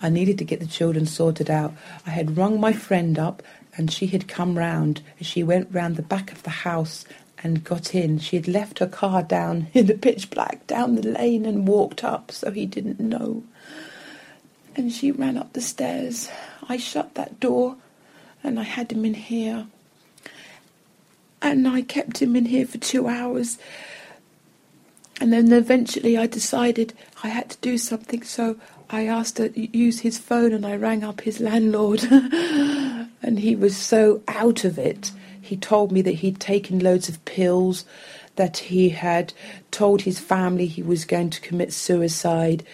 I 0.00 0.08
needed 0.08 0.38
to 0.38 0.44
get 0.44 0.60
the 0.60 0.66
children 0.66 1.06
sorted 1.06 1.50
out. 1.50 1.74
I 2.06 2.10
had 2.10 2.36
rung 2.36 2.60
my 2.60 2.72
friend 2.72 3.18
up 3.18 3.42
and 3.76 3.90
she 3.90 4.06
had 4.06 4.28
come 4.28 4.58
round. 4.58 5.02
She 5.20 5.42
went 5.42 5.72
round 5.72 5.96
the 5.96 6.02
back 6.02 6.32
of 6.32 6.42
the 6.42 6.50
house 6.50 7.04
and 7.42 7.64
got 7.64 7.94
in. 7.94 8.18
She 8.18 8.36
had 8.36 8.48
left 8.48 8.78
her 8.78 8.86
car 8.86 9.22
down 9.22 9.68
in 9.74 9.86
the 9.86 9.94
pitch 9.94 10.30
black 10.30 10.66
down 10.66 10.94
the 10.94 11.06
lane 11.06 11.46
and 11.46 11.66
walked 11.66 12.04
up 12.04 12.30
so 12.30 12.50
he 12.50 12.66
didn't 12.66 13.00
know. 13.00 13.42
And 14.74 14.92
she 14.92 15.10
ran 15.10 15.36
up 15.36 15.52
the 15.52 15.60
stairs. 15.60 16.30
I 16.68 16.76
shut 16.76 17.14
that 17.14 17.40
door 17.40 17.76
and 18.42 18.58
I 18.58 18.62
had 18.62 18.92
him 18.92 19.04
in 19.04 19.14
here. 19.14 19.66
And 21.40 21.66
I 21.66 21.82
kept 21.82 22.22
him 22.22 22.36
in 22.36 22.46
here 22.46 22.66
for 22.66 22.78
two 22.78 23.08
hours. 23.08 23.58
And 25.20 25.32
then 25.32 25.52
eventually 25.52 26.16
I 26.16 26.26
decided 26.26 26.94
I 27.22 27.28
had 27.28 27.50
to 27.50 27.58
do 27.58 27.78
something, 27.78 28.22
so 28.22 28.56
I 28.94 29.06
asked 29.06 29.38
to 29.38 29.58
use 29.76 30.00
his 30.00 30.18
phone 30.18 30.52
and 30.52 30.66
I 30.66 30.76
rang 30.76 31.02
up 31.02 31.22
his 31.22 31.40
landlord. 31.40 32.04
and 33.22 33.38
he 33.38 33.56
was 33.56 33.74
so 33.74 34.22
out 34.28 34.64
of 34.64 34.78
it. 34.78 35.12
He 35.40 35.56
told 35.56 35.90
me 35.90 36.02
that 36.02 36.16
he'd 36.16 36.38
taken 36.38 36.78
loads 36.78 37.08
of 37.08 37.24
pills, 37.24 37.86
that 38.36 38.58
he 38.58 38.90
had 38.90 39.32
told 39.70 40.02
his 40.02 40.18
family 40.18 40.66
he 40.66 40.82
was 40.82 41.06
going 41.06 41.30
to 41.30 41.40
commit 41.40 41.72
suicide, 41.72 42.64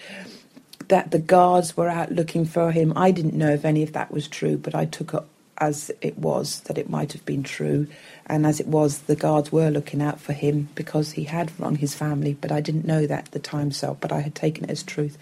that 0.89 1.11
the 1.11 1.19
guards 1.19 1.77
were 1.77 1.87
out 1.87 2.11
looking 2.11 2.43
for 2.43 2.73
him. 2.73 2.91
I 2.97 3.11
didn't 3.11 3.33
know 3.33 3.51
if 3.51 3.63
any 3.63 3.81
of 3.81 3.93
that 3.93 4.11
was 4.11 4.27
true, 4.27 4.57
but 4.57 4.75
I 4.75 4.85
took 4.85 5.13
it 5.13 5.23
as 5.57 5.89
it 6.01 6.17
was 6.17 6.61
that 6.61 6.77
it 6.77 6.89
might 6.89 7.13
have 7.13 7.25
been 7.25 7.43
true. 7.43 7.87
And 8.25 8.45
as 8.45 8.59
it 8.59 8.67
was, 8.67 8.99
the 8.99 9.15
guards 9.15 9.53
were 9.53 9.69
looking 9.69 10.01
out 10.01 10.19
for 10.19 10.33
him 10.33 10.67
because 10.75 11.13
he 11.13 11.23
had 11.23 11.57
rung 11.59 11.75
his 11.75 11.95
family, 11.95 12.33
but 12.33 12.51
I 12.51 12.59
didn't 12.59 12.85
know 12.85 13.07
that 13.07 13.27
at 13.27 13.31
the 13.31 13.39
time, 13.39 13.71
so, 13.71 13.97
but 14.01 14.11
I 14.11 14.19
had 14.19 14.35
taken 14.35 14.65
it 14.65 14.71
as 14.71 14.83
truth. 14.83 15.17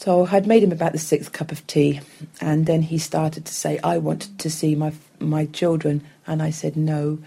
So 0.00 0.26
I'd 0.32 0.46
made 0.46 0.62
him 0.62 0.72
about 0.72 0.92
the 0.92 0.98
sixth 0.98 1.30
cup 1.30 1.52
of 1.52 1.66
tea, 1.66 2.00
and 2.40 2.64
then 2.64 2.80
he 2.80 2.96
started 2.96 3.44
to 3.44 3.52
say, 3.52 3.78
"I 3.84 3.98
wanted 3.98 4.38
to 4.38 4.48
see 4.48 4.74
my 4.74 4.94
my 5.18 5.44
children," 5.44 6.00
and 6.26 6.42
I 6.42 6.48
said, 6.48 6.74
"No, 6.74 7.18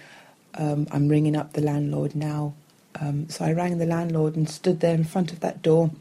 um, 0.55 0.87
I'm 0.89 1.07
ringing 1.07 1.35
up 1.35 1.53
the 1.53 1.61
landlord 1.61 2.15
now." 2.15 2.55
Um, 2.99 3.29
so 3.29 3.45
I 3.45 3.51
rang 3.51 3.77
the 3.77 3.85
landlord 3.85 4.35
and 4.35 4.49
stood 4.49 4.79
there 4.79 4.95
in 4.95 5.03
front 5.03 5.31
of 5.31 5.39
that 5.41 5.61
door, 5.61 5.91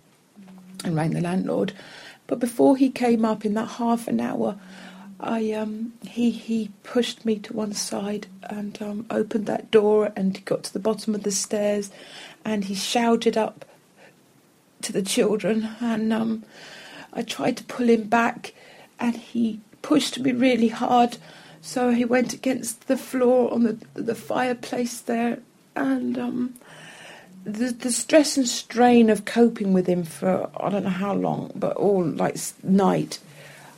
and 0.82 0.96
rang 0.96 1.11
the 1.11 1.20
landlord. 1.20 1.74
But 2.26 2.40
before 2.40 2.78
he 2.78 2.88
came 2.88 3.22
up 3.22 3.44
in 3.44 3.52
that 3.52 3.72
half 3.72 4.08
an 4.08 4.18
hour, 4.18 4.56
I 5.20 5.52
um, 5.52 5.92
he 6.08 6.30
he 6.30 6.70
pushed 6.85 7.26
me 7.26 7.37
to 7.40 7.52
one 7.52 7.74
side 7.74 8.28
and 8.44 8.80
um, 8.80 9.04
opened 9.11 9.44
that 9.44 9.70
door 9.70 10.11
and 10.16 10.42
got 10.46 10.62
to 10.62 10.72
the 10.72 10.87
bottom 10.88 11.14
of 11.14 11.22
the 11.22 11.32
stairs, 11.32 11.90
and 12.46 12.64
he 12.64 12.74
shouted 12.74 13.37
up 13.37 13.66
to 14.82 14.92
the 14.92 15.02
children, 15.02 15.68
and 15.80 16.12
um, 16.12 16.44
I 17.12 17.22
tried 17.22 17.56
to 17.58 17.64
pull 17.64 17.88
him 17.88 18.04
back, 18.04 18.54
and 18.98 19.16
he 19.16 19.60
pushed 19.82 20.18
me 20.20 20.32
really 20.32 20.68
hard, 20.68 21.18
so 21.60 21.90
he 21.90 22.04
went 22.04 22.32
against 22.32 22.88
the 22.88 22.96
floor 22.96 23.52
on 23.52 23.62
the 23.62 23.78
the 23.94 24.14
fireplace 24.14 25.00
there, 25.00 25.38
and 25.74 26.18
um, 26.18 26.54
the 27.44 27.72
the 27.72 27.92
stress 27.92 28.36
and 28.36 28.48
strain 28.48 29.10
of 29.10 29.24
coping 29.24 29.72
with 29.72 29.86
him 29.86 30.04
for 30.04 30.50
I 30.56 30.70
don't 30.70 30.84
know 30.84 30.90
how 30.90 31.14
long, 31.14 31.52
but 31.54 31.76
all 31.76 32.04
like 32.04 32.36
night, 32.62 33.18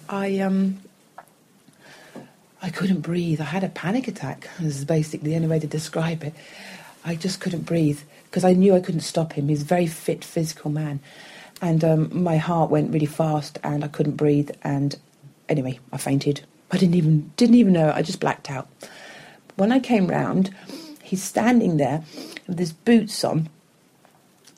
I 0.08 0.38
um. 0.40 0.80
I 2.62 2.70
couldn't 2.70 3.02
breathe. 3.02 3.42
I 3.42 3.44
had 3.44 3.62
a 3.62 3.68
panic 3.68 4.08
attack. 4.08 4.48
This 4.58 4.78
is 4.78 4.86
basically 4.86 5.28
the 5.28 5.36
only 5.36 5.48
way 5.48 5.58
to 5.58 5.66
describe 5.66 6.24
it. 6.24 6.32
I 7.04 7.14
just 7.14 7.38
couldn't 7.38 7.66
breathe 7.66 8.00
because 8.34 8.44
I 8.44 8.52
knew 8.52 8.74
I 8.74 8.80
couldn't 8.80 9.02
stop 9.02 9.34
him. 9.34 9.46
He's 9.46 9.62
a 9.62 9.64
very 9.64 9.86
fit, 9.86 10.24
physical 10.24 10.68
man. 10.68 10.98
And 11.62 11.84
um, 11.84 12.24
my 12.24 12.36
heart 12.36 12.68
went 12.68 12.92
really 12.92 13.06
fast 13.06 13.60
and 13.62 13.84
I 13.84 13.86
couldn't 13.86 14.16
breathe. 14.16 14.50
And 14.64 14.98
anyway, 15.48 15.78
I 15.92 15.98
fainted. 15.98 16.40
I 16.72 16.78
didn't 16.78 16.96
even, 16.96 17.30
didn't 17.36 17.54
even 17.54 17.74
know. 17.74 17.92
I 17.94 18.02
just 18.02 18.18
blacked 18.18 18.50
out. 18.50 18.66
When 19.54 19.70
I 19.70 19.78
came 19.78 20.08
round, 20.08 20.52
he's 21.00 21.22
standing 21.22 21.76
there 21.76 22.02
with 22.48 22.58
his 22.58 22.72
boots 22.72 23.22
on, 23.22 23.50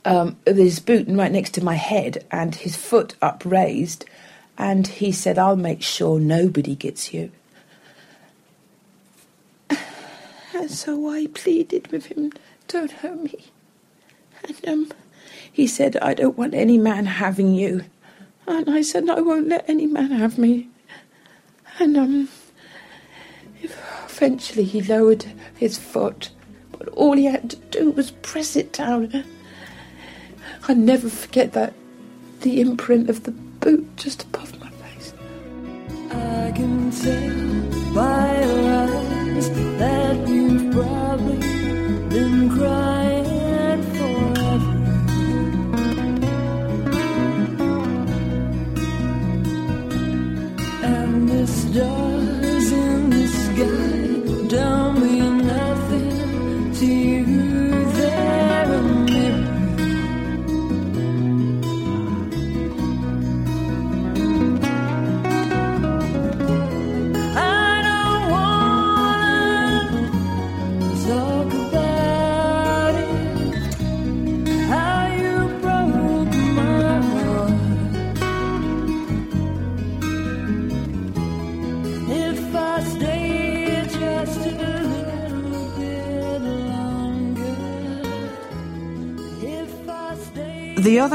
um, 0.07 0.39
his 0.47 0.81
boot 0.81 1.07
right 1.11 1.31
next 1.31 1.51
to 1.51 1.62
my 1.62 1.75
head 1.75 2.25
and 2.31 2.55
his 2.55 2.77
foot 2.77 3.15
upraised. 3.21 4.07
And 4.57 4.87
he 4.87 5.12
said, 5.12 5.37
I'll 5.37 5.55
make 5.55 5.83
sure 5.83 6.19
nobody 6.19 6.75
gets 6.75 7.12
you. 7.12 7.31
And 10.55 10.71
so 10.71 11.11
I 11.11 11.27
pleaded 11.27 11.93
with 11.93 12.07
him, 12.07 12.33
don't 12.69 12.91
hurt 12.91 13.23
me. 13.23 13.51
And 14.46 14.68
um, 14.68 14.92
he 15.50 15.66
said, 15.66 15.96
I 15.98 16.14
don't 16.14 16.38
want 16.38 16.54
any 16.54 16.78
man 16.78 17.06
having 17.06 17.54
you. 17.54 17.85
And 18.46 18.70
I 18.70 18.82
said, 18.82 19.09
I 19.11 19.20
won't 19.20 19.48
let 19.48 19.68
any 19.68 19.87
man 19.87 20.11
have 20.11 20.38
me. 20.38 20.68
And 21.78 21.96
um, 21.96 22.28
eventually 23.62 24.64
he 24.64 24.80
lowered 24.80 25.26
his 25.56 25.78
foot, 25.78 26.30
but 26.72 26.88
all 26.88 27.14
he 27.14 27.24
had 27.24 27.50
to 27.50 27.56
do 27.56 27.90
was 27.90 28.11
press 28.11 28.56
it 28.56 28.72
down. 28.72 29.24
I 30.68 30.74
never 30.74 31.09
forget 31.09 31.52
that, 31.52 31.74
the 32.40 32.61
imprint 32.61 33.11
of 33.11 33.24
the 33.24 33.32
boot 33.32 33.96
just 33.96 34.24
above 34.24 34.59
my 34.61 34.70
face. 34.70 35.12
I 36.11 36.52
can 36.54 36.90
tell 36.90 37.94
by 37.94 38.40
your 38.42 38.72
eyes 38.72 39.50
that 39.78 40.06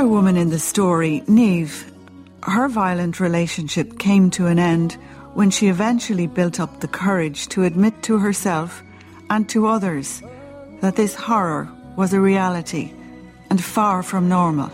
other 0.01 0.09
woman 0.09 0.35
in 0.35 0.49
the 0.49 0.57
story, 0.57 1.21
Neve, 1.27 1.91
her 2.41 2.67
violent 2.67 3.19
relationship 3.19 3.99
came 3.99 4.31
to 4.31 4.47
an 4.47 4.57
end 4.57 4.93
when 5.35 5.51
she 5.51 5.67
eventually 5.67 6.25
built 6.25 6.59
up 6.59 6.79
the 6.79 6.87
courage 6.87 7.47
to 7.49 7.61
admit 7.65 8.01
to 8.01 8.17
herself 8.17 8.81
and 9.29 9.47
to 9.47 9.67
others 9.67 10.23
that 10.79 10.95
this 10.95 11.13
horror 11.13 11.69
was 11.97 12.13
a 12.13 12.19
reality 12.19 12.91
and 13.51 13.63
far 13.63 14.01
from 14.01 14.27
normal. 14.27 14.71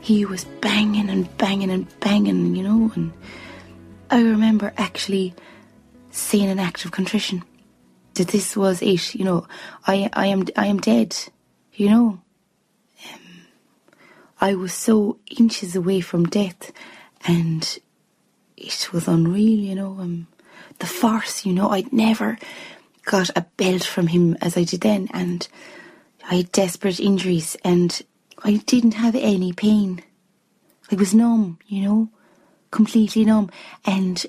he 0.00 0.24
was 0.24 0.44
banging 0.60 1.10
and 1.10 1.26
banging 1.36 1.70
and 1.70 1.86
banging, 1.98 2.54
you 2.54 2.62
know. 2.62 2.92
And 2.94 3.12
I 4.08 4.22
remember 4.22 4.72
actually 4.76 5.34
seeing 6.10 6.48
an 6.48 6.60
act 6.60 6.84
of 6.84 6.92
contrition 6.92 7.42
that 8.14 8.28
this 8.28 8.56
was 8.56 8.82
it. 8.82 9.16
You 9.16 9.24
know, 9.24 9.48
I 9.84 10.08
I 10.12 10.26
am 10.26 10.46
I 10.56 10.66
am 10.66 10.78
dead. 10.78 11.16
You 11.72 11.90
know, 11.90 12.20
I 14.40 14.54
was 14.54 14.72
so 14.72 15.18
inches 15.38 15.74
away 15.74 16.00
from 16.00 16.26
death, 16.26 16.72
and 17.26 17.78
it 18.56 18.92
was 18.92 19.08
unreal. 19.08 19.58
You 19.58 19.74
know, 19.74 19.98
um, 20.00 20.26
the 20.78 20.86
farce. 20.86 21.44
You 21.44 21.52
know, 21.52 21.70
I'd 21.70 21.92
never 21.92 22.38
got 23.04 23.30
a 23.36 23.46
belt 23.56 23.84
from 23.84 24.08
him 24.08 24.36
as 24.40 24.56
I 24.56 24.64
did 24.64 24.82
then, 24.82 25.08
and 25.12 25.48
I 26.30 26.36
had 26.36 26.52
desperate 26.52 27.00
injuries, 27.00 27.56
and 27.64 28.00
I 28.44 28.56
didn't 28.66 28.94
have 28.94 29.14
any 29.14 29.52
pain. 29.52 30.02
I 30.90 30.94
was 30.94 31.14
numb, 31.14 31.58
you 31.66 31.82
know, 31.82 32.08
completely 32.70 33.24
numb. 33.24 33.50
And 33.84 34.24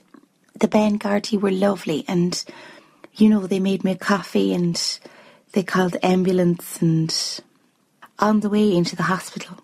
the 0.60 0.68
Ban 0.68 1.00
Gardaí 1.00 1.40
were 1.40 1.52
lovely, 1.52 2.04
and 2.08 2.44
you 3.14 3.30
know 3.30 3.46
they 3.46 3.60
made 3.60 3.84
me 3.84 3.92
a 3.92 3.96
coffee, 3.96 4.54
and 4.54 5.00
they 5.54 5.64
called 5.64 5.94
the 5.94 6.06
ambulance. 6.06 6.82
And 6.82 7.14
on 8.18 8.40
the 8.40 8.50
way 8.50 8.74
into 8.76 8.96
the 8.96 9.04
hospital, 9.04 9.58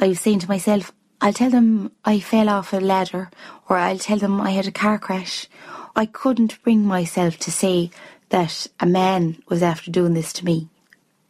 I 0.00 0.08
was 0.08 0.20
saying 0.20 0.40
to 0.40 0.48
myself, 0.48 0.92
"I'll 1.20 1.32
tell 1.32 1.50
them 1.50 1.92
I 2.04 2.20
fell 2.20 2.48
off 2.48 2.72
a 2.72 2.76
ladder, 2.78 3.30
or 3.68 3.76
I'll 3.76 3.98
tell 3.98 4.18
them 4.18 4.40
I 4.40 4.50
had 4.50 4.66
a 4.66 4.72
car 4.72 4.98
crash." 4.98 5.48
I 5.96 6.06
couldn't 6.06 6.62
bring 6.62 6.84
myself 6.84 7.38
to 7.38 7.50
say 7.50 7.90
that 8.28 8.68
a 8.78 8.86
man 8.86 9.42
was 9.48 9.62
after 9.62 9.90
doing 9.90 10.14
this 10.14 10.32
to 10.34 10.44
me 10.44 10.68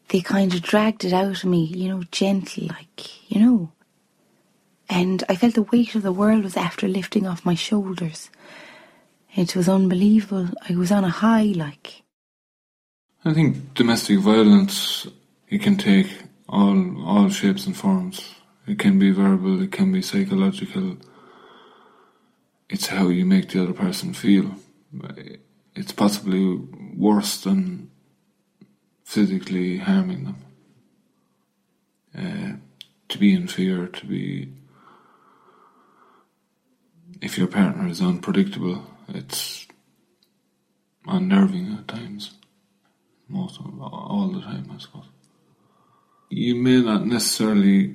they 0.08 0.20
kind 0.20 0.54
of 0.54 0.62
dragged 0.62 1.04
it 1.04 1.12
out 1.12 1.44
of 1.44 1.50
me, 1.50 1.64
you 1.64 1.88
know, 1.88 2.02
gentle, 2.10 2.66
like, 2.66 3.30
you 3.30 3.40
know. 3.40 3.72
And 4.88 5.22
I 5.28 5.36
felt 5.36 5.54
the 5.54 5.62
weight 5.62 5.94
of 5.94 6.02
the 6.02 6.12
world 6.12 6.44
was 6.44 6.56
after 6.56 6.88
lifting 6.88 7.26
off 7.26 7.44
my 7.44 7.54
shoulders. 7.54 8.30
It 9.34 9.54
was 9.54 9.68
unbelievable. 9.68 10.48
I 10.68 10.74
was 10.74 10.90
on 10.90 11.04
a 11.04 11.10
high, 11.10 11.52
like. 11.54 12.02
I 13.24 13.34
think 13.34 13.74
domestic 13.74 14.20
violence 14.20 15.06
it 15.48 15.60
can 15.62 15.76
take 15.76 16.08
all 16.48 17.04
all 17.04 17.28
shapes 17.28 17.66
and 17.66 17.76
forms. 17.76 18.34
It 18.68 18.78
can 18.78 18.98
be 18.98 19.10
verbal, 19.10 19.62
it 19.62 19.72
can 19.72 19.90
be 19.92 20.02
psychological. 20.02 20.98
It's 22.68 22.88
how 22.88 23.08
you 23.08 23.24
make 23.24 23.48
the 23.48 23.62
other 23.62 23.72
person 23.72 24.12
feel. 24.12 24.56
It's 25.74 25.92
possibly 25.92 26.54
worse 26.94 27.40
than 27.40 27.90
physically 29.04 29.78
harming 29.78 30.24
them. 30.24 30.44
Uh, 32.14 32.56
to 33.08 33.18
be 33.18 33.32
in 33.32 33.48
fear, 33.48 33.86
to 33.86 34.06
be. 34.06 34.52
If 37.22 37.38
your 37.38 37.46
partner 37.46 37.88
is 37.88 38.02
unpredictable, 38.02 38.84
it's 39.08 39.66
unnerving 41.06 41.72
at 41.72 41.88
times. 41.88 42.32
Most 43.28 43.60
of 43.60 43.80
all 43.80 44.28
the 44.28 44.42
time, 44.42 44.70
I 44.74 44.78
suppose. 44.78 45.04
You 46.28 46.54
may 46.54 46.82
not 46.82 47.06
necessarily 47.06 47.94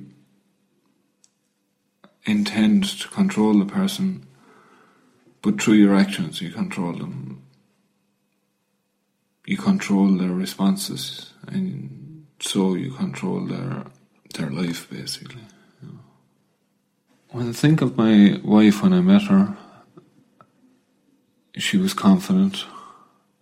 intend 2.24 2.84
to 3.00 3.08
control 3.08 3.58
the 3.58 3.66
person, 3.66 4.26
but 5.42 5.60
through 5.60 5.74
your 5.74 5.94
actions, 5.94 6.40
you 6.40 6.50
control 6.50 6.92
them. 6.92 7.42
You 9.46 9.58
control 9.58 10.08
their 10.16 10.30
responses 10.32 11.32
and 11.46 12.26
so 12.40 12.74
you 12.74 12.92
control 12.92 13.40
their 13.46 13.84
their 14.34 14.50
life 14.50 14.88
basically. 14.90 15.42
When 17.30 17.50
I 17.50 17.52
think 17.52 17.82
of 17.82 17.96
my 17.96 18.40
wife 18.42 18.82
when 18.82 18.92
I 18.92 19.00
met 19.00 19.22
her 19.24 19.56
she 21.56 21.76
was 21.76 21.92
confident 21.92 22.64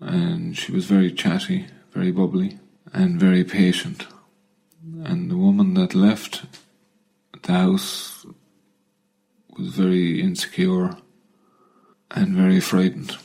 and 0.00 0.56
she 0.58 0.72
was 0.72 0.86
very 0.86 1.12
chatty 1.12 1.66
very 1.92 2.10
bubbly 2.10 2.58
and 2.92 3.20
very 3.20 3.44
patient. 3.44 4.06
And 5.04 5.30
the 5.30 5.36
woman 5.36 5.74
that 5.74 5.94
left 5.94 6.44
the 7.42 7.52
house 7.52 8.11
was 9.62 9.74
very 9.74 10.20
insecure 10.20 10.96
and 12.10 12.34
very 12.34 12.60
frightened 12.60 13.16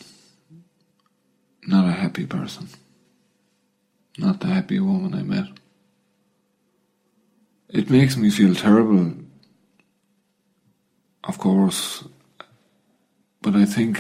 not 1.68 1.86
a 1.86 1.92
happy 1.92 2.26
person. 2.26 2.70
Not 4.18 4.40
the 4.40 4.48
happy 4.48 4.80
woman 4.80 5.14
I 5.14 5.22
met. 5.22 5.48
It 7.70 7.90
makes 7.90 8.16
me 8.16 8.30
feel 8.30 8.56
terrible, 8.56 9.14
of 11.26 11.38
course, 11.38 12.06
but 13.42 13.54
I 13.54 13.66
think 13.66 14.00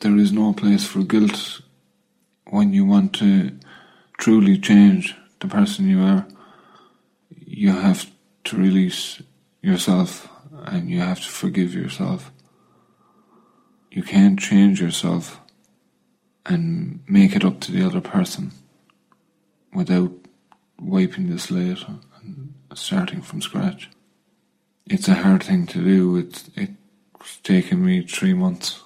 there 0.00 0.16
is 0.16 0.30
no 0.32 0.52
place 0.52 0.84
for 0.84 1.02
guilt 1.02 1.60
when 2.46 2.72
you 2.72 2.84
want 2.84 3.14
to 3.14 3.58
truly 4.18 4.56
change 4.56 5.16
the 5.40 5.48
person 5.48 5.88
you 5.88 6.00
are. 6.00 6.24
You 7.44 7.72
have 7.72 8.08
to 8.44 8.56
release 8.56 9.20
yourself 9.60 10.28
and 10.66 10.90
you 10.90 11.00
have 11.00 11.20
to 11.20 11.28
forgive 11.28 11.74
yourself. 11.74 12.32
You 13.90 14.02
can't 14.02 14.38
change 14.38 14.80
yourself 14.80 15.40
and 16.46 17.00
make 17.08 17.34
it 17.34 17.44
up 17.44 17.60
to 17.60 17.72
the 17.72 17.84
other 17.84 18.00
person 18.00 18.52
without 19.74 20.12
wiping 20.80 21.30
the 21.30 21.38
slate 21.38 21.84
and 22.22 22.54
starting 22.74 23.22
from 23.22 23.42
scratch. 23.42 23.88
It's 24.86 25.08
a 25.08 25.14
hard 25.14 25.42
thing 25.42 25.66
to 25.66 25.84
do. 25.84 26.16
It's 26.16 26.50
it's 26.54 27.40
taken 27.42 27.84
me 27.84 28.02
three 28.02 28.34
months 28.34 28.82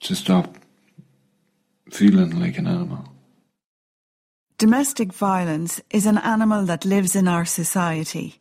to 0.00 0.14
stop 0.14 0.56
feeling 1.90 2.40
like 2.40 2.58
an 2.58 2.66
animal. 2.66 3.04
Domestic 4.58 5.12
violence 5.12 5.80
is 5.90 6.06
an 6.06 6.18
animal 6.18 6.64
that 6.64 6.84
lives 6.84 7.14
in 7.14 7.28
our 7.28 7.44
society. 7.44 8.40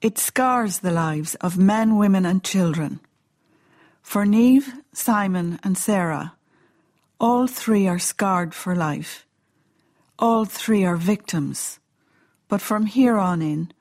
It 0.00 0.18
scars 0.18 0.78
the 0.78 0.90
lives 0.90 1.34
of 1.36 1.58
men, 1.58 1.98
women, 1.98 2.24
and 2.24 2.42
children. 2.42 3.00
For 4.02 4.24
Neve, 4.24 4.72
Simon, 4.94 5.60
and 5.62 5.76
Sarah, 5.76 6.32
all 7.20 7.46
three 7.46 7.86
are 7.86 7.98
scarred 7.98 8.54
for 8.54 8.74
life. 8.74 9.26
All 10.18 10.46
three 10.46 10.86
are 10.86 10.96
victims. 10.96 11.80
But 12.48 12.62
from 12.62 12.86
here 12.86 13.18
on 13.18 13.42
in, 13.42 13.72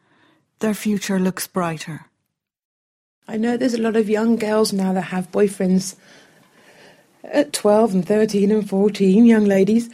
their 0.60 0.74
future 0.74 1.20
looks 1.20 1.48
brighter. 1.48 2.08
I 3.26 3.38
know 3.38 3.56
there's 3.56 3.74
a 3.74 3.82
lot 3.82 3.96
of 3.96 4.10
young 4.10 4.36
girls 4.36 4.74
now 4.74 4.92
that 4.92 5.14
have 5.14 5.32
boyfriends 5.32 5.96
at 7.24 7.54
12 7.54 7.94
and 7.94 8.06
13 8.06 8.52
and 8.52 8.70
14, 8.70 9.26
young 9.26 9.46
ladies. 9.46 9.90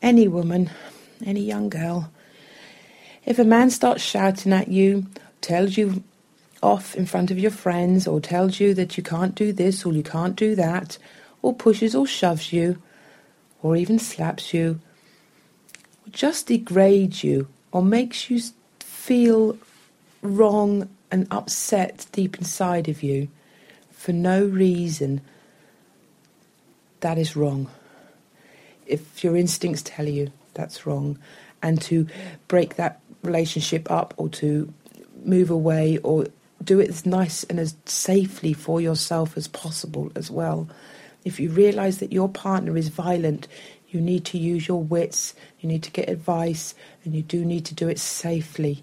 Any 0.00 0.28
woman, 0.28 0.70
any 1.26 1.40
young 1.40 1.68
girl. 1.68 2.12
If 3.28 3.38
a 3.38 3.44
man 3.44 3.68
starts 3.68 4.02
shouting 4.02 4.54
at 4.54 4.68
you, 4.68 5.04
tells 5.42 5.76
you 5.76 6.02
off 6.62 6.96
in 6.96 7.04
front 7.04 7.30
of 7.30 7.38
your 7.38 7.50
friends, 7.50 8.06
or 8.06 8.22
tells 8.22 8.58
you 8.58 8.72
that 8.72 8.96
you 8.96 9.02
can't 9.02 9.34
do 9.34 9.52
this 9.52 9.84
or 9.84 9.92
you 9.92 10.02
can't 10.02 10.34
do 10.34 10.54
that, 10.54 10.96
or 11.42 11.52
pushes 11.52 11.94
or 11.94 12.06
shoves 12.06 12.54
you, 12.54 12.80
or 13.62 13.76
even 13.76 13.98
slaps 13.98 14.54
you, 14.54 14.80
or 16.06 16.10
just 16.10 16.46
degrades 16.46 17.22
you, 17.22 17.46
or 17.70 17.82
makes 17.82 18.30
you 18.30 18.40
feel 18.80 19.58
wrong 20.22 20.88
and 21.10 21.28
upset 21.30 22.06
deep 22.12 22.38
inside 22.38 22.88
of 22.88 23.02
you 23.02 23.28
for 23.90 24.12
no 24.14 24.42
reason, 24.42 25.20
that 27.00 27.18
is 27.18 27.36
wrong. 27.36 27.68
If 28.86 29.22
your 29.22 29.36
instincts 29.36 29.82
tell 29.84 30.08
you 30.08 30.32
that's 30.54 30.86
wrong, 30.86 31.18
and 31.62 31.78
to 31.82 32.06
break 32.46 32.76
that 32.76 33.00
relationship 33.22 33.90
up 33.90 34.14
or 34.16 34.28
to 34.28 34.72
move 35.24 35.50
away 35.50 35.98
or 35.98 36.26
do 36.62 36.80
it 36.80 36.88
as 36.88 37.06
nice 37.06 37.44
and 37.44 37.58
as 37.58 37.76
safely 37.86 38.52
for 38.52 38.80
yourself 38.80 39.36
as 39.36 39.48
possible 39.48 40.10
as 40.14 40.30
well. 40.30 40.68
If 41.24 41.38
you 41.40 41.50
realize 41.50 41.98
that 41.98 42.12
your 42.12 42.28
partner 42.28 42.76
is 42.76 42.88
violent, 42.88 43.48
you 43.90 44.00
need 44.00 44.24
to 44.26 44.38
use 44.38 44.68
your 44.68 44.82
wits, 44.82 45.34
you 45.60 45.68
need 45.68 45.82
to 45.84 45.90
get 45.90 46.08
advice, 46.08 46.74
and 47.04 47.14
you 47.14 47.22
do 47.22 47.44
need 47.44 47.64
to 47.66 47.74
do 47.74 47.88
it 47.88 47.98
safely. 47.98 48.82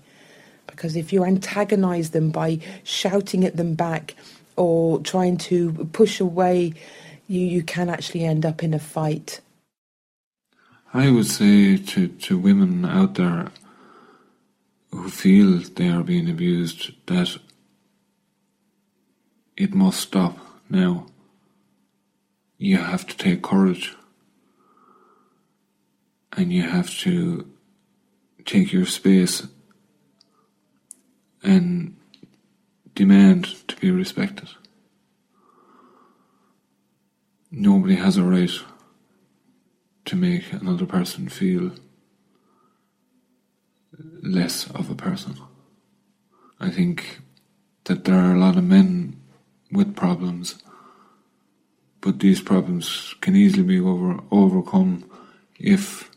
Because 0.67 0.95
if 0.95 1.13
you 1.13 1.23
antagonize 1.23 2.09
them 2.09 2.31
by 2.31 2.59
shouting 2.83 3.45
at 3.45 3.55
them 3.55 3.75
back 3.75 4.15
or 4.55 4.99
trying 4.99 5.38
to 5.38 5.71
push 5.93 6.19
away, 6.19 6.73
you, 7.27 7.39
you 7.41 7.63
can 7.63 7.89
actually 7.89 8.23
end 8.23 8.45
up 8.45 8.63
in 8.63 8.73
a 8.73 8.79
fight. 8.79 9.41
I 10.93 11.11
would 11.11 11.27
say 11.27 11.77
to, 11.77 12.07
to 12.07 12.38
women 12.38 12.86
out 12.86 13.15
there 13.15 13.51
who 14.95 15.09
feel 15.09 15.59
they 15.59 15.89
are 15.89 16.03
being 16.03 16.29
abused 16.29 16.91
that 17.07 17.37
it 19.57 19.73
must 19.73 19.99
stop 19.99 20.37
now. 20.69 21.07
You 22.57 22.77
have 22.77 23.05
to 23.07 23.17
take 23.17 23.41
courage 23.41 23.95
and 26.33 26.51
you 26.51 26.63
have 26.63 26.89
to 26.99 27.49
take 28.45 28.71
your 28.71 28.85
space 28.85 29.47
and 31.43 31.95
demand 32.93 33.67
to 33.67 33.75
be 33.77 33.91
respected. 33.91 34.49
Nobody 37.51 37.95
has 37.95 38.17
a 38.17 38.23
right 38.23 38.51
to 40.05 40.15
make 40.15 40.51
another 40.53 40.85
person 40.85 41.29
feel 41.29 41.71
less 44.21 44.69
of 44.71 44.89
a 44.89 44.95
person. 44.95 45.37
I 46.59 46.69
think 46.69 47.19
that 47.85 48.05
there 48.05 48.15
are 48.15 48.33
a 48.33 48.39
lot 48.39 48.57
of 48.57 48.63
men 48.63 49.21
with 49.71 49.95
problems, 49.95 50.55
but 52.01 52.19
these 52.19 52.41
problems 52.41 53.15
can 53.21 53.35
easily 53.35 53.63
be 53.63 53.79
over, 53.79 54.19
overcome 54.31 55.09
if 55.59 56.11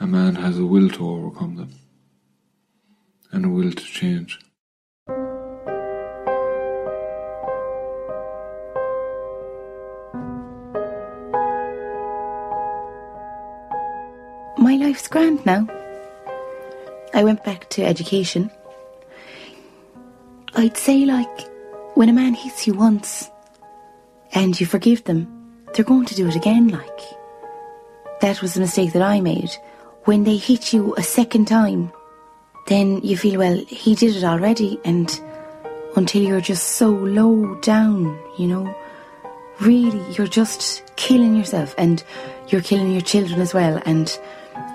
a 0.00 0.06
man 0.06 0.36
has 0.36 0.58
a 0.58 0.66
will 0.66 0.88
to 0.90 1.08
overcome 1.08 1.56
them 1.56 1.70
and 3.30 3.44
a 3.44 3.48
will 3.48 3.72
to 3.72 3.84
change. 3.84 4.38
My 14.58 14.76
life's 14.76 15.08
grand 15.08 15.44
now. 15.44 15.66
I 17.14 17.22
went 17.22 17.44
back 17.44 17.70
to 17.70 17.84
education. 17.84 18.50
I'd 20.56 20.76
say, 20.76 21.04
like, 21.04 21.48
when 21.94 22.08
a 22.08 22.12
man 22.12 22.34
hits 22.34 22.66
you 22.66 22.74
once 22.74 23.30
and 24.32 24.58
you 24.60 24.66
forgive 24.66 25.04
them, 25.04 25.28
they're 25.72 25.84
going 25.84 26.06
to 26.06 26.14
do 26.14 26.26
it 26.26 26.34
again, 26.34 26.68
like. 26.68 27.00
That 28.20 28.42
was 28.42 28.54
the 28.54 28.60
mistake 28.60 28.92
that 28.92 29.02
I 29.02 29.20
made. 29.20 29.50
When 30.04 30.24
they 30.24 30.36
hit 30.36 30.72
you 30.72 30.94
a 30.96 31.02
second 31.02 31.46
time, 31.46 31.92
then 32.66 33.00
you 33.02 33.16
feel, 33.16 33.38
well, 33.38 33.64
he 33.68 33.94
did 33.94 34.16
it 34.16 34.24
already, 34.24 34.80
and 34.84 35.08
until 35.96 36.22
you're 36.22 36.40
just 36.40 36.72
so 36.72 36.90
low 36.90 37.54
down, 37.60 38.18
you 38.38 38.48
know, 38.48 38.74
really, 39.60 40.02
you're 40.14 40.26
just 40.26 40.82
killing 40.96 41.36
yourself 41.36 41.74
and 41.78 42.02
you're 42.48 42.60
killing 42.60 42.90
your 42.90 43.02
children 43.02 43.40
as 43.40 43.54
well, 43.54 43.80
and 43.86 44.18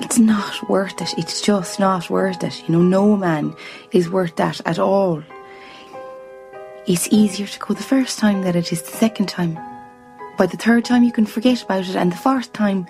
it's 0.02 0.20
not 0.20 0.70
worth 0.70 1.02
it. 1.02 1.14
It's 1.18 1.42
just 1.42 1.80
not 1.80 2.10
worth 2.10 2.44
it. 2.44 2.68
You 2.68 2.76
know, 2.76 2.82
no 2.82 3.18
man 3.18 3.56
is 3.92 4.10
worth 4.10 4.36
that 4.38 4.62
at 4.66 4.80
all. 4.80 5.24
It's 6.88 7.08
easier 7.12 7.48
to 7.48 7.60
go 7.60 7.74
the 7.74 7.84
first 7.84 8.18
time 8.20 8.42
than 8.42 8.56
it 8.56 8.72
is 8.72 8.82
the 8.82 8.98
second 8.98 9.28
time. 9.28 9.60
By 10.38 10.48
the 10.48 10.58
third 10.58 10.86
time, 10.86 11.04
you 11.04 11.12
can 11.12 11.26
forget 11.26 11.64
about 11.64 11.88
it, 11.88 11.96
and 11.96 12.12
the 12.12 12.18
fourth 12.18 12.52
time, 12.54 12.88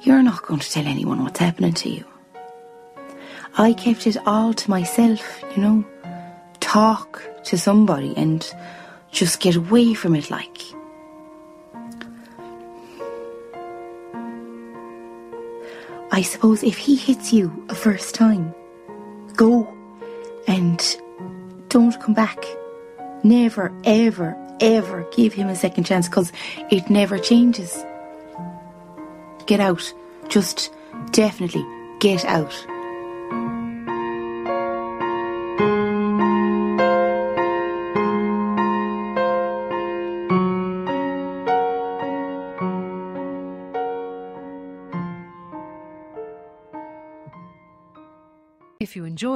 you're 0.00 0.22
not 0.22 0.42
going 0.42 0.60
to 0.60 0.70
tell 0.70 0.86
anyone 0.86 1.22
what's 1.22 1.38
happening 1.38 1.74
to 1.74 1.88
you. 1.88 2.04
I 3.56 3.72
kept 3.72 4.06
it 4.06 4.16
all 4.26 4.52
to 4.52 4.70
myself, 4.70 5.42
you 5.54 5.62
know. 5.62 5.84
Talk 6.60 7.22
to 7.44 7.56
somebody 7.56 8.14
and 8.16 8.44
just 9.10 9.40
get 9.40 9.56
away 9.56 9.94
from 9.94 10.14
it, 10.14 10.30
like. 10.30 10.62
I 16.14 16.20
suppose 16.20 16.62
if 16.62 16.76
he 16.76 16.94
hits 16.94 17.32
you 17.32 17.64
a 17.70 17.74
first 17.74 18.14
time, 18.14 18.54
go 19.34 19.66
and 20.46 20.78
don't 21.70 21.98
come 22.02 22.12
back. 22.12 22.44
Never, 23.24 23.72
ever, 23.84 24.36
ever 24.60 25.08
give 25.12 25.32
him 25.32 25.48
a 25.48 25.56
second 25.56 25.84
chance 25.84 26.10
because 26.10 26.30
it 26.70 26.90
never 26.90 27.18
changes. 27.18 27.82
Get 29.46 29.58
out. 29.58 29.90
Just 30.28 30.70
definitely 31.12 31.64
get 31.98 32.26
out. 32.26 32.52